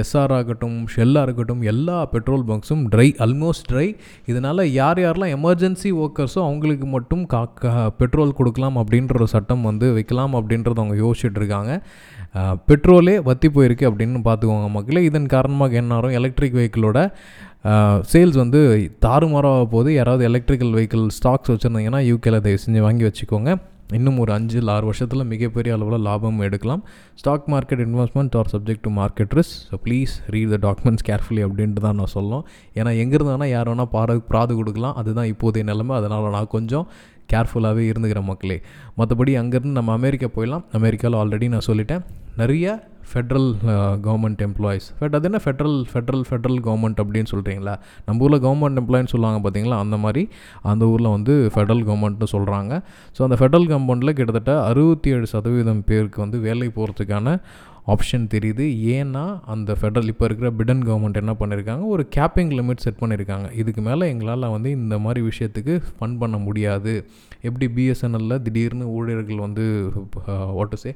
எஸ்ஆர் 0.00 0.32
ஆகட்டும் 0.36 0.76
ஷெல்லாக 0.94 1.24
இருக்கட்டும் 1.26 1.62
எல்லா 1.70 1.96
பெட்ரோல் 2.12 2.44
பங்க்ஸும் 2.50 2.82
ட்ரை 2.92 3.06
ஆல்மோஸ்ட் 3.24 3.66
ட்ரை 3.70 3.86
இதனால் 4.30 4.62
யார் 4.80 4.98
யாரெல்லாம் 5.04 5.32
எமர்ஜென்சி 5.36 5.90
ஒர்க்கர்ஸோ 6.02 6.40
அவங்களுக்கு 6.48 6.88
மட்டும் 6.96 7.24
கா 7.32 7.40
பெட்ரோல் 8.02 8.36
கொடுக்கலாம் 8.40 8.78
அப்படின்ற 8.82 9.16
ஒரு 9.20 9.28
சட்டம் 9.34 9.64
வந்து 9.70 9.88
வைக்கலாம் 9.96 10.36
அப்படின்றத 10.40 10.78
அவங்க 10.82 10.98
யோசிச்சுட்டு 11.04 11.40
இருக்காங்க. 11.42 11.72
பெட்ரோலே 12.70 13.16
வத்தி 13.30 13.50
போயிருக்கு 13.56 13.88
அப்படின்னு 13.90 14.22
பார்த்துக்கோங்க 14.28 14.70
மக்களே. 14.76 15.02
இதன் 15.10 15.28
காரணமாக 15.34 15.80
என்ன 15.82 15.98
ஆகும்? 15.98 16.16
எலக்ட்ரிக் 16.20 16.56
வெஹிக்கிளோட 16.60 16.98
சேல்ஸ் 18.12 18.40
வந்து 18.44 18.60
தாறுமாறாக 19.06 19.66
போகுது. 19.74 19.90
யாராவது 19.98 20.24
எலக்ட்ரிக்கல் 20.30 20.72
வெஹிக்கிள் 20.78 21.04
ஸ்டாக்ஸ் 21.18 21.52
வச்சுருந்தீங்கன்னா 21.54 22.02
யூகேல 22.12 22.42
தயவு 22.46 22.64
செஞ்சு 22.66 22.86
வாங்கி 22.88 23.06
வச்சுக்கோங்க. 23.10 23.50
இன்னும் 23.98 24.18
ஒரு 24.22 24.32
அஞ்சு 24.36 24.56
இல்லை 24.60 24.72
ஆறு 24.74 24.86
வருஷத்தில் 24.88 25.24
மிகப்பெரிய 25.32 25.74
அளவில் 25.76 26.04
லாபம் 26.08 26.40
எடுக்கலாம். 26.46 26.82
Stock 27.20 27.46
market 27.54 27.82
investment 27.86 28.36
are 28.40 28.50
subject 28.52 28.84
to 28.86 28.90
market 29.00 29.34
risk 29.38 29.56
so 29.70 29.78
please 29.86 30.14
read 30.34 30.52
the 30.54 30.58
documents 30.66 31.06
carefully 31.08 31.44
அப்படின்ட்டு 31.46 31.84
தான் 31.86 31.98
நான் 32.00 32.12
சொல்லணும். 32.16 32.44
ஏன்னா 32.78 32.92
எங்கே 33.04 33.16
இருந்தானா 33.18 33.48
யார் 33.56 33.70
வேணால் 33.72 33.92
பாரு 33.96 34.16
பிராது 34.30 34.54
கொடுக்கலாம். 34.60 34.96
அதுதான் 35.02 35.30
இப்போதைய 35.32 35.64
நிலைமை. 35.72 35.96
அதனால் 36.00 36.30
நான் 36.36 36.52
கொஞ்சம் 36.56 36.86
கேர்ஃபுல்லாகவே 37.32 37.82
இருந்துக்கிற 37.90 38.22
மக்களே. 38.30 38.58
மற்றபடி 39.00 39.34
அங்கேருந்து 39.42 39.78
நம்ம 39.80 39.92
அமெரிக்கா 40.00 40.28
போயிடலாம். 40.36 40.64
அமெரிக்காவில் 40.78 41.18
ஆல்ரெடி 41.22 41.48
நான் 41.56 41.68
சொல்லிட்டேன். 41.70 42.04
நிறைய 42.40 42.66
ஃபெட்ரல் 43.10 43.48
கவர்மெண்ட் 44.04 44.42
எம்ப்ளாயிஸ் 44.46 44.86
ஃபெட் 44.98 45.14
அது 45.14 45.26
என்ன 45.26 45.40
ஃபெட்ரல் 45.44 45.78
ஃபெட்ரல் 45.90 46.22
ஃபெட்ரல் 46.28 46.58
கவர்மெண்ட் 46.66 47.00
அப்படின்னு 47.02 47.30
சொல்கிறீங்களா 47.32 47.74
நம்ம 48.04 48.24
ஊரில் 48.24 48.40
கவர்மெண்ட் 48.40 48.80
எம்ப்ளாயின்னு 48.82 49.12
சொல்லுவாங்க 49.14 49.40
பார்த்தீங்களா 49.40 49.78
அந்த 49.78 49.96
மாதிரி 49.96 50.22
அந்த 50.64 50.84
ஊரில் 50.86 51.10
வந்து 51.10 51.34
ஃபெட்ரல் 51.54 51.82
கவர்மெண்ட்னு 51.84 52.28
சொல்கிறாங்க 52.34 52.72
ஸோ 53.16 53.22
அந்த 53.22 53.38
ஃபெட்ரல் 53.40 53.66
கவர்மெண்ட்டில் 53.66 54.14
கிட்டத்தட்ட 54.14 54.54
அறுபத்தி 54.66 55.10
ஏழு 55.10 55.26
சதவீதம் 55.26 55.82
பேருக்கு 55.84 56.20
வந்து 56.20 56.40
வேலை 56.40 56.68
போகிறதுக்கான 56.76 57.36
ஆப்ஷன் 57.92 58.24
தெரியுது. 58.34 58.64
ஏன்னா 58.96 59.24
அந்த 59.52 59.76
ஃபெடரல் 59.80 60.10
இப்போ 60.12 60.24
இருக்கிற 60.28 60.48
பிடன் 60.58 60.82
கவர்மெண்ட் 60.88 61.20
என்ன 61.22 61.32
பண்ணியிருக்காங்க 61.40 61.84
ஒரு 61.94 62.02
கேப்பிங் 62.16 62.52
லிமிட் 62.58 62.84
செட் 62.84 63.00
பண்ணியிருக்காங்க 63.02 63.46
இதுக்கு 63.60 63.82
மேலே 63.88 64.08
எங்களால் 64.12 64.52
வந்து 64.54 64.70
இந்த 64.70 64.98
மாதிரி 65.04 65.20
விஷயத்துக்கு 65.28 65.74
ஃபண்ட் 65.96 66.18
பண்ண 66.22 66.38
முடியாது. 66.46 66.94
எப்படி 67.48 67.68
பிஎஸ்என்எல்ல 67.76 68.36
திடீர்னு 68.46 68.86
ஊழியர்கள் 68.96 69.44
வந்து 69.46 69.64
வாட்டு 70.58 70.78
சே 70.82 70.92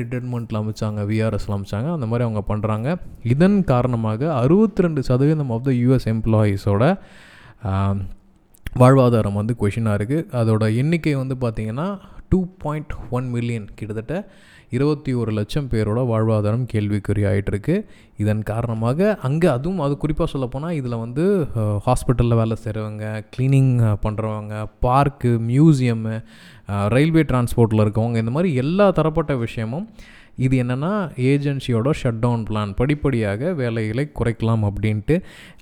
ரிட்டைர்மெண்ட்டில் 0.00 0.58
அமைச்சாங்க 0.60 1.00
விஆர்எஸ்ல 1.10 1.56
அமைச்சாங்க. 1.56 1.88
அந்த 1.96 2.06
மாதிரி 2.10 2.26
அவங்க 2.26 2.42
பண்ணுறாங்க 2.50 2.88
இதன் 3.32 3.58
காரணமாக 3.72 4.30
அறுபத்தி 4.42 4.84
ரெண்டு 4.86 5.02
சதவீதம் 5.08 5.50
ஆஃப் 5.56 5.66
த 5.70 5.72
யூஎஸ் 5.82 6.06
எம்ப்ளாயீஸோட 6.14 6.84
வாழ்வாதாரம் 8.80 9.38
வந்து 9.40 9.54
கொஷினாக 9.60 9.98
இருக்குது 9.98 10.26
அதோட 10.40 10.64
எண்ணிக்கை 10.82 11.14
வந்து 11.22 11.36
பார்த்திங்கன்னா 11.44 11.88
டூ 12.30 12.46
பாயிண்ட் 12.62 12.92
ஒன் 13.16 13.28
மில்லியன் 13.34 13.68
கிட்டத்தட்ட. 13.78 14.16
இருபத்தி 14.72 15.10
ஒரு 15.14 15.30
லட்சம் 15.32 15.68
பேரோட 15.70 16.00
வாழ்வாதாரம் 16.06 16.66
கேள்விக்குறி 16.72 17.22
ஆகிட்டுருக்கு 17.24 17.74
இதன் 18.16 18.42
காரணமாக 18.42 19.08
அங்கே 19.22 19.48
அதுவும் 19.48 19.80
அது 19.80 19.94
குறிப்பாக 19.96 20.28
சொல்லப்போனால் 20.30 20.74
இதில் 20.74 20.96
வந்து 20.96 21.24
ஹாஸ்பிட்டலில் 21.84 22.38
வேலை 22.38 22.56
செய்கிறவங்க 22.64 23.06
க்ளீனிங் 23.36 23.72
பண்ணுறவங்க 24.02 24.54
பார்க்கு 24.80 25.32
மியூசியம்மு 25.48 26.14
ரயில்வே 26.88 27.22
டிரான்ஸ்போர்ட்டில் 27.22 27.84
இருக்கவங்க 27.84 28.16
இந்த 28.16 28.30
மாதிரி 28.30 28.50
எல்லா 28.54 28.88
தரப்பட்ட 28.90 29.34
விஷயமும் 29.36 29.86
இது 30.46 30.54
என்னென்னா 30.62 30.92
ஏஜென்சியோட 31.30 31.90
ஷட் 32.00 32.20
டவுன் 32.24 32.44
பிளான் 32.48 32.72
படிப்படியாக 32.80 33.52
வேலைகளை 33.60 34.04
குறைக்கலாம் 34.18 34.64
அப்படின்ட்டு. 34.68 35.16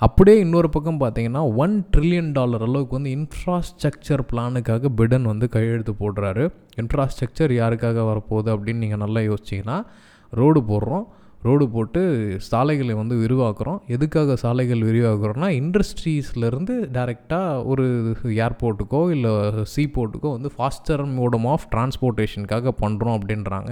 அப்படியே 0.06 0.38
இன்னொரு 0.44 0.70
பக்கம் 0.76 1.02
பார்த்தீங்கன்னா 1.04 1.42
ஒன் 1.64 1.76
ட்ரில்லியன் 1.94 2.32
டாலர் 2.38 2.66
அளவுக்கு 2.68 2.98
வந்து 2.98 3.12
இன்ஃப்ராஸ்ட்ரக்சர் 3.18 4.24
பிளானுக்காக 4.32 4.92
பிடன் 5.00 5.28
வந்து 5.32 5.48
கையெழுத்து 5.56 5.94
போடுறாரு. 6.02 6.46
இன்ஃப்ராஸ்ட்ரக்சர் 6.82 7.54
யாருக்காக 7.60 8.06
வரப்போகுது 8.12 8.50
அப்படின்னு 8.56 8.84
நீங்கள் 8.86 9.04
நல்லா 9.04 9.22
யோசிச்சிங்கன்னா 9.30 9.78
ரோடு 10.32 10.62
போடுறோம். 10.72 11.06
ரோடு 11.46 11.64
போட்டு 11.74 12.00
சாலைகளை 12.50 12.94
வந்து 13.00 13.14
விரிவாக்குறோம். 13.22 13.80
எதுக்காக 13.94 14.36
சாலைகள் 14.42 14.80
விரிவாக்குறோம்னா 14.88 15.48
இண்டஸ்ட்ரீஸ்லேருந்து 15.60 16.74
டைரெக்டாக 16.96 17.64
ஒரு 17.72 17.84
ஏர்போர்ட்டுக்கோ 18.46 19.02
இல்லை 19.16 19.32
சீ 19.72 19.82
போர்ட்டுக்கோ 19.96 20.30
வந்து 20.36 20.50
ஃபாஸ்டர் 20.56 21.04
மோடம் 21.18 21.46
ஆஃப் 21.52 21.66
டிரான்ஸ்போர்ட்டேஷனுக்காக 21.74 22.72
பண்ணுறோம் 22.82 23.16
அப்படின்றாங்க. 23.18 23.70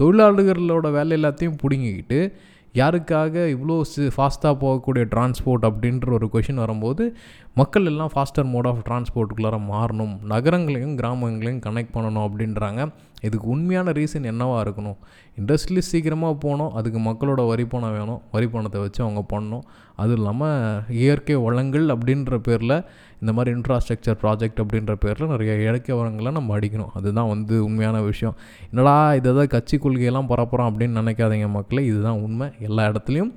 தொழிலாளர்களோட 0.00 0.92
வேலை 0.92 1.22
எல்லாத்தையும் 1.22 1.60
பிடுங்கிக்கிட்டு 1.62 2.32
யாருக்காக 2.74 3.34
இவ்வளோ 3.52 3.76
சி 3.80 4.02
ஃபாஸ்ட்டாக 4.02 4.54
போகக்கூடிய 4.60 5.04
டிரான்ஸ்போர்ட் 5.12 5.64
அப்படின்ற 5.68 6.12
ஒரு 6.12 6.28
கொஷின் 6.32 6.54
வரும்போது 6.54 7.16
மக்கள் 7.54 7.86
எல்லாம் 7.86 8.10
ஃபாஸ்டர் 8.12 8.44
மோட் 8.44 8.66
ஆஃப் 8.66 8.82
டிரான்ஸ்போர்ட்டுக்குள்ளார 8.88 9.56
மாறணும். 9.70 10.12
நகரங்களையும் 10.22 10.96
கிராமங்களையும் 10.96 11.62
கனெக்ட் 11.66 11.94
பண்ணணும் 11.94 12.26
அப்படின்றாங்க. 12.26 12.92
இதுக்கு 13.22 13.48
உண்மையான 13.48 13.90
ரீசன் 13.90 14.28
என்னவாக 14.32 14.70
இருக்கணும்? 14.70 14.96
இண்டஸ்ட்ரி 15.40 15.78
சீக்கிரமாக 15.78 16.34
போகணும் 16.34 16.72
அதுக்கு 16.72 16.98
மக்களோட 16.98 17.46
வரி 17.46 17.64
பணம் 17.64 17.96
வேணும். 17.98 18.20
வரி 18.32 18.48
பணத்தை 18.48 18.80
வச்சு 18.80 19.04
அவங்க 19.04 19.24
பண்ணணும். 19.32 19.64
அதுவும் 19.96 20.18
இல்லாமல் 20.18 20.80
இயற்கை 20.88 21.36
வளங்கள் 21.36 21.86
அப்படின்ற 21.86 22.36
பேரில் 22.36 22.84
இந்த 23.22 23.32
மாதிரி 23.36 23.50
இன்ஃப்ராஸ்ட்ரக்சர் 23.56 24.18
ப்ராஜெக்ட் 24.22 24.62
அப்படின்ற 24.64 24.94
பேரில் 25.04 25.32
நிறைய 25.34 25.54
இயற்கை 25.64 25.96
நம்ம 26.38 26.54
அடிக்கணும். 26.58 26.92
அதுதான் 27.00 27.30
வந்து 27.34 27.56
உண்மையான 27.68 27.98
விஷயம். 28.10 28.36
என்னடா 28.70 28.96
இதை 29.20 29.34
தான் 29.40 29.52
கட்சி 29.56 29.78
கொள்கையெல்லாம் 29.84 30.30
பரப்புகிறோம் 30.32 30.70
அப்படின்னு 30.70 31.00
நினைக்காதீங்க 31.02 31.50
மக்களே. 31.58 31.84
இதுதான் 31.92 32.22
உண்மை. 32.28 32.48
எல்லா 32.68 32.84
இடத்துலையும் 32.92 33.34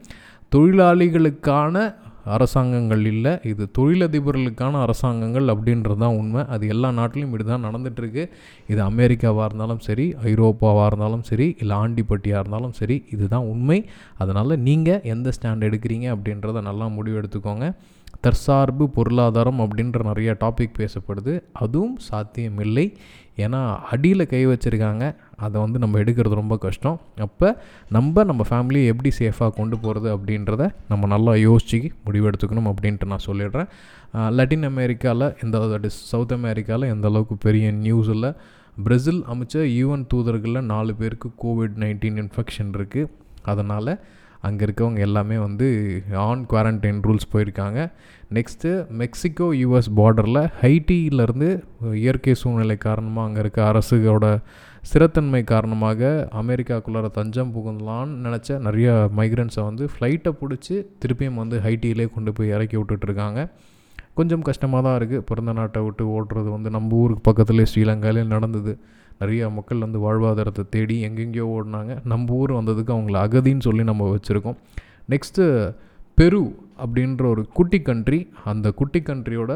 தொழிலாளிகளுக்கான 0.55 1.77
அரசாங்கங்கள் 2.35 3.01
இல்லை. 3.11 3.31
இது 3.49 3.63
தொழிலதிபர்களுக்கான 3.77 4.81
அரசாங்கங்கள் 4.83 5.47
அப்படின்றது 5.53 5.99
தான் 6.03 6.17
உண்மை. 6.19 6.41
அது 6.53 6.67
எல்லா 6.73 6.89
நாட்டிலையும் 6.99 7.29
இப்படி 7.29 7.45
தான் 7.49 7.65
நடந்துகிட்ருக்கு 7.67 8.23
இது 8.71 8.79
அமெரிக்காவாக 8.89 9.47
இருந்தாலும் 9.49 9.81
சரி 9.87 10.05
ஐரோப்பாவாக 10.29 10.85
இருந்தாலும் 10.91 11.25
சரி 11.29 11.47
இல்லை 11.63 11.77
ஆண்டிப்பட்டியாக 11.83 12.41
இருந்தாலும் 12.43 12.75
சரி 12.79 12.97
இதுதான் 13.15 13.49
உண்மை. 13.53 13.79
அதனால் 14.23 14.61
நீங்கள் 14.67 15.03
எந்த 15.13 15.33
ஸ்டாண்ட் 15.37 15.67
எடுக்கிறீங்க 15.69 16.07
அப்படின்றத 16.15 16.63
நல்லா 16.69 16.87
முடிவு 16.97 17.19
எடுத்துக்கோங்க 17.21 17.67
தற்சார்பு 18.21 18.89
பொருளாதாரம் 18.89 19.59
அப்படின்ற 19.59 20.03
நிறைய 20.03 20.37
டாபிக் 20.39 20.77
பேசப்படுது. 20.77 21.43
அதுவும் 21.53 21.97
சாத்தியமில்லை. 21.97 22.97
ஏன்னா 23.37 23.75
அடியில் 23.75 24.27
கை 24.27 24.47
வச்சுருக்காங்க. 24.47 25.15
அதை 25.35 25.61
வந்து 25.61 25.79
நம்ம 25.79 25.99
எடுக்கிறது 25.99 26.33
ரொம்ப 26.41 26.57
கஷ்டம். 26.57 26.99
அப்போ 27.19 27.61
நம்ம 27.89 28.23
நம்ம 28.23 28.45
ஃபேமிலியை 28.49 28.85
எப்படி 28.85 29.11
சேஃபாக 29.19 29.49
கொண்டு 29.49 29.79
போகிறது 29.79 30.17
அப்படின்றத 30.17 30.69
நம்ம 30.89 31.07
நல்லா 31.07 31.31
யோசிச்சு 31.31 31.79
முடிவெடுத்துக்கணும் 32.05 32.73
அப்படின்ட்டு 32.73 33.05
நான் 33.05 33.25
சொல்லிடுறேன். 33.25 33.69
லட்டின் 34.13 34.65
அமெரிக்காவில் 34.65 35.33
எந்த 35.43 35.79
சவுத் 35.87 36.31
அமெரிக்காவில் 36.31 36.89
எந்த 36.89 37.07
அளவுக்கு 37.07 37.37
பெரிய 37.37 37.71
நியூஸ் 37.71 38.09
இல்லை. 38.09 38.33
பிரேசில் 38.83 39.23
அமைச்ச 39.31 39.63
யூஎன் 39.79 40.07
தூதர்களில் 40.13 40.61
நாலு 40.61 40.95
பேருக்கு 40.95 41.29
கோவிட் 41.43 41.75
நைன்டீன் 41.79 42.19
இன்ஃபெக்ஷன் 42.21 42.71
இருக்குது 42.77 43.09
அதனால் 43.41 43.99
அங்கே 44.47 44.63
இருக்கவங்க 44.67 44.99
எல்லாமே 45.07 45.37
வந்து 45.45 45.67
ஆன் 46.27 46.43
குவாரண்டைன் 46.51 46.99
ரூல்ஸ் 47.07 47.31
போயிருக்காங்க. 47.33 47.79
நெக்ஸ்ட்டு 48.37 48.69
மெக்சிகோ 49.01 49.47
யூஎஸ் 49.61 49.89
பார்டரில் 49.99 50.41
ஹைட்டியிலேருந்து 50.61 51.49
இயற்கை 52.03 52.33
சூழ்நிலை 52.41 52.77
காரணமாக 52.87 53.27
அங்கே 53.27 53.41
இருக்க 53.43 53.59
அரசுகளோட 53.71 54.27
ஸ்திரத்தன்மை 54.89 55.41
காரணமாக 55.51 56.09
அமெரிக்காக்குள்ளார 56.41 57.09
தஞ்சம் 57.17 57.53
புகுந்தலான்னு 57.55 58.17
நினச்ச 58.25 58.57
நிறைய 58.67 58.87
மைக்ரண்ட்ஸை 59.19 59.63
வந்து 59.69 59.85
ஃப்ளைட்டை 59.93 60.33
பிடிச்சி 60.41 60.75
திருப்பியும் 61.03 61.39
வந்து 61.43 61.59
ஹைட்டியிலே 61.67 62.07
கொண்டு 62.15 62.33
போய் 62.37 62.53
இறக்கி 62.55 62.77
விட்டுட்ருக்காங்க. 62.79 63.39
கொஞ்சம் 64.17 64.43
கஷ்டமாக 64.47 64.81
தான் 64.85 64.97
இருக்குது 64.99 65.25
பிறந்த 65.29 65.51
நாட்டை 65.59 65.81
விட்டு 65.85 66.03
ஓட்டுறது 66.15 66.49
வந்து 66.55 66.69
நம்ம 66.75 66.97
ஊருக்கு 67.03 67.23
பக்கத்துலேயே 67.29 67.69
ஸ்ரீலங்காலே 67.71 68.23
நடந்தது. 68.33 68.73
நிறைய 69.19 69.49
மக்கள் 69.57 69.83
வந்து 69.85 69.99
வாழ்வாதாரத்தை 70.03 70.63
தேடி 70.69 70.97
எங்கெங்கேயோ 71.07 71.47
ஓடினாங்க. 71.55 71.93
நம்ம 72.11 72.33
ஊர் 72.33 72.53
வந்ததுக்கு 72.53 72.91
அவங்கள 72.95 73.17
அகதின்னு 73.25 73.65
சொல்லி 73.67 73.83
நம்ம 73.83 74.15
வச்சுருக்கோம். 74.15 74.57
நெக்ஸ்ட்டு 75.13 75.45
பெரு 76.19 76.41
அப்படின்ற 76.85 77.23
ஒரு 77.29 77.43
குட்டி 77.57 77.81
கண்ட்ரி 77.81 78.19
அந்த 78.51 78.71
குட்டி 78.71 78.99
கண்ட்ரியோட 78.99 79.53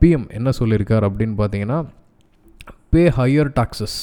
பிஎம் 0.00 0.28
என்ன 0.38 0.50
சொல்லியிருக்கார் 0.58 1.06
அப்படின்னு 1.08 1.36
பார்த்தீங்கன்னா 1.40 1.78
பே 2.90 3.02
ஹையர் 3.18 3.50
டாக்ஸஸ் 3.58 3.98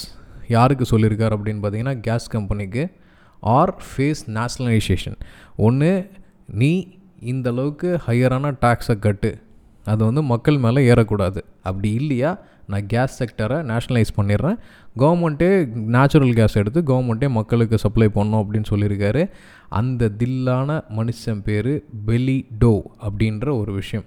யாருக்கு 0.47 0.85
சொல்லியிருக்கார் 0.91 1.35
அப்படின்னு 1.35 1.61
பார்த்தீங்கன்னா 1.63 1.93
கேஸ் 1.99 2.27
கம்பெனிக்கு 2.27 2.83
ஆர் 3.39 3.73
ஃபேஸ் 3.87 4.23
நேஷ்னலைசேஷன் 4.37 5.17
ஒன்று 5.67 5.91
நீ 6.61 6.71
இந்த 7.33 7.49
அளவுக்கு 7.49 7.89
ஹையரான 8.07 8.51
டேக்ஸை 8.61 8.99
கட்டு. 8.99 9.31
அது 9.91 10.01
வந்து 10.05 10.21
மக்கள் 10.33 10.57
மேலே 10.57 10.81
ஏறக்கூடாது. 10.93 11.39
அப்படி 11.69 11.89
இல்லையா? 11.99 12.31
நான் 12.71 12.85
கேஸ் 12.91 13.15
செக்டரை 13.21 13.57
நேஷ்னலைஸ் 13.71 14.15
பண்ணிடுறேன். 14.17 14.57
கவர்மெண்ட்டே 15.01 15.49
நேச்சுரல் 15.95 16.33
கேஸ் 16.33 16.57
எடுத்து 16.61 16.81
கவர்மெண்ட்டே 16.91 17.27
மக்களுக்கு 17.29 17.77
சப்ளை 17.77 18.07
பண்ணோம் 18.15 18.41
அப்படின்னு 18.43 18.69
சொல்லியிருக்காரு. 18.69 19.23
அந்த 19.79 20.11
தில்லான 20.19 20.77
மனுஷன் 20.97 21.41
பேர் 21.47 21.73
பெலிடோ 22.07 22.75
அப்படின்ற 23.07 23.47
ஒரு 23.61 23.73
விஷயம். 23.81 24.05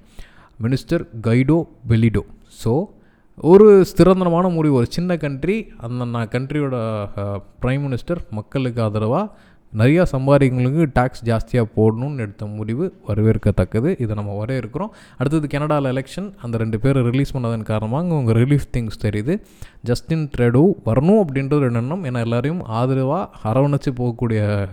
மினிஸ்டர் 0.63 1.05
கைடோ 1.27 1.59
பெலிடோ 1.91 2.25
ஸோ 2.63 2.73
ஒரு 3.51 3.67
ஸ்திரந்தனமான 3.91 4.47
முடிவு. 4.55 4.75
ஒரு 4.75 4.89
சின்ன 4.97 5.17
கண்ட்ரி 5.17 5.57
அந்த 5.87 6.07
நான் 6.15 6.33
கண்ட்ரியோட 6.33 6.77
ப்ரைம் 7.63 7.85
மினிஸ்டர் 7.87 8.21
மக்களுக்கு 8.39 8.81
ஆதரவாக 8.83 9.27
நிறையா 9.77 10.03
சம்பாதிக்கிறவங்களுக்கு 10.13 10.85
டேக்ஸ் 10.99 11.25
ஜாஸ்தியாக 11.25 11.67
போடணும்னு 11.77 12.19
எடுத்த 12.19 12.47
முடிவு 12.47 12.95
வரவேற்கத்தக்கது. 13.09 14.01
இதை 14.01 14.15
நம்ம 14.15 14.45
வரவேற்கிறோம். 14.45 14.89
அடுத்தது 15.17 15.49
கனடாவில் 15.49 15.91
எலெக்ஷன் 15.93 16.33
அந்த 16.43 16.57
ரெண்டு 16.57 16.81
பேரை 16.81 17.03
ரிலீஸ் 17.03 17.37
பண்ணதன் 17.37 17.63
காரணமாக 17.63 18.15
உங்கள் 18.15 18.45
ரிலீஃப் 18.45 18.69
திங்ஸ் 18.77 19.03
தெரியுது. 19.03 19.41
ஜஸ்டின் 19.83 20.31
ட்ரெடோ 20.37 20.65
வரணும் 20.87 21.25
அப்படின்றது 21.25 21.55
ஒரு 21.55 21.73
எண்ணம். 21.73 22.05
ஏன்னா 22.05 22.19
எல்லாரையும் 22.19 22.65
ஆதரவாக 22.65 23.29
அரவணைச்சு 23.45 23.91
போகக்கூடிய 23.97 24.69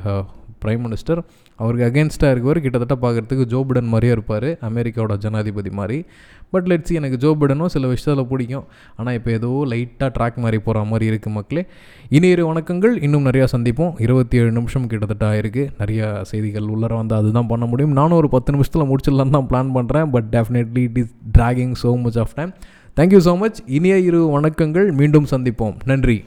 ப்ரைம் 0.66 0.84
மினிஸ்டர் 0.86 1.24
அவருக்கு 1.60 1.86
அகேன்ஸ்டாக 1.90 2.34
இருக்கவர் 2.34 2.60
கிட்டத்தட்ட 2.64 2.96
பார்க்குறதுக்கு 3.04 3.46
ஜோ 3.52 3.60
பிடன் 3.68 3.92
மாதிரியே 3.92 4.14
இருப்பார் 4.16 4.50
அமெரிக்காவோட 4.70 5.14
ஜனாதிபதி 5.26 5.72
மாதிரி. 5.80 6.06
பட் 6.54 6.68
லெட்ஸ் 6.72 6.96
எனக்கு 7.00 7.18
ஜோ 7.24 7.30
பிடனும் 7.42 7.72
சில 7.76 7.88
விஷயத்தில் 7.92 8.28
பிடிக்கும். 8.32 8.66
ஆனால் 9.00 9.16
இப்போ 9.18 9.32
ஏதோ 9.38 9.50
லைட்டாக 9.72 10.10
ட்ராக் 10.18 10.38
மாதிரி 10.44 10.58
போகிற 10.66 10.84
மாதிரி 10.92 11.06
இருக்குது 11.12 11.34
மக்களே. 11.38 11.64
இனி 12.10 12.28
இரு 12.36 12.44
வணக்கங்கள் 12.52 12.96
இன்னும் 13.08 13.26
நிறையா 13.30 13.48
சந்திப்போம். 13.56 13.94
இருபத்தி 14.06 14.38
ஏழு 14.42 14.52
நிமிஷம் 14.52 14.88
கிட்டத்தட்ட 14.92 15.26
ஆயிருக்கு. 15.32 15.66
நிறையா 15.82 16.22
செய்திகள் 16.32 16.70
உள்ளர 16.76 16.94
வந்து 17.02 17.16
அதுதான் 17.20 17.52
பண்ண 17.54 17.66
முடியும். 17.66 17.96
நானும் 18.02 18.20
ஒரு 18.22 18.30
பத்து 18.30 18.52
நிமிஷத்தில் 18.58 18.90
முடிச்சிடலான்னு 18.92 19.38
தான் 19.38 19.50
பிளான் 19.52 19.74
பண்ணுறேன் 19.80 20.10
but 20.16 20.30
definitely 20.38 20.84
it 20.90 20.98
is 21.04 21.14
dragging 21.40 21.76
so 21.84 21.94
much 22.06 22.18
of 22.26 22.36
time 22.42 22.54
thank you 22.98 23.22
so 23.30 23.38
much 23.38 23.58
இனிய 23.66 23.98
இரு 24.10 24.22
வணக்கங்கள் 24.38 24.90
மீண்டும் 25.02 25.26
சந்திப்போம். 25.36 25.76
நன்றி. 25.86 26.26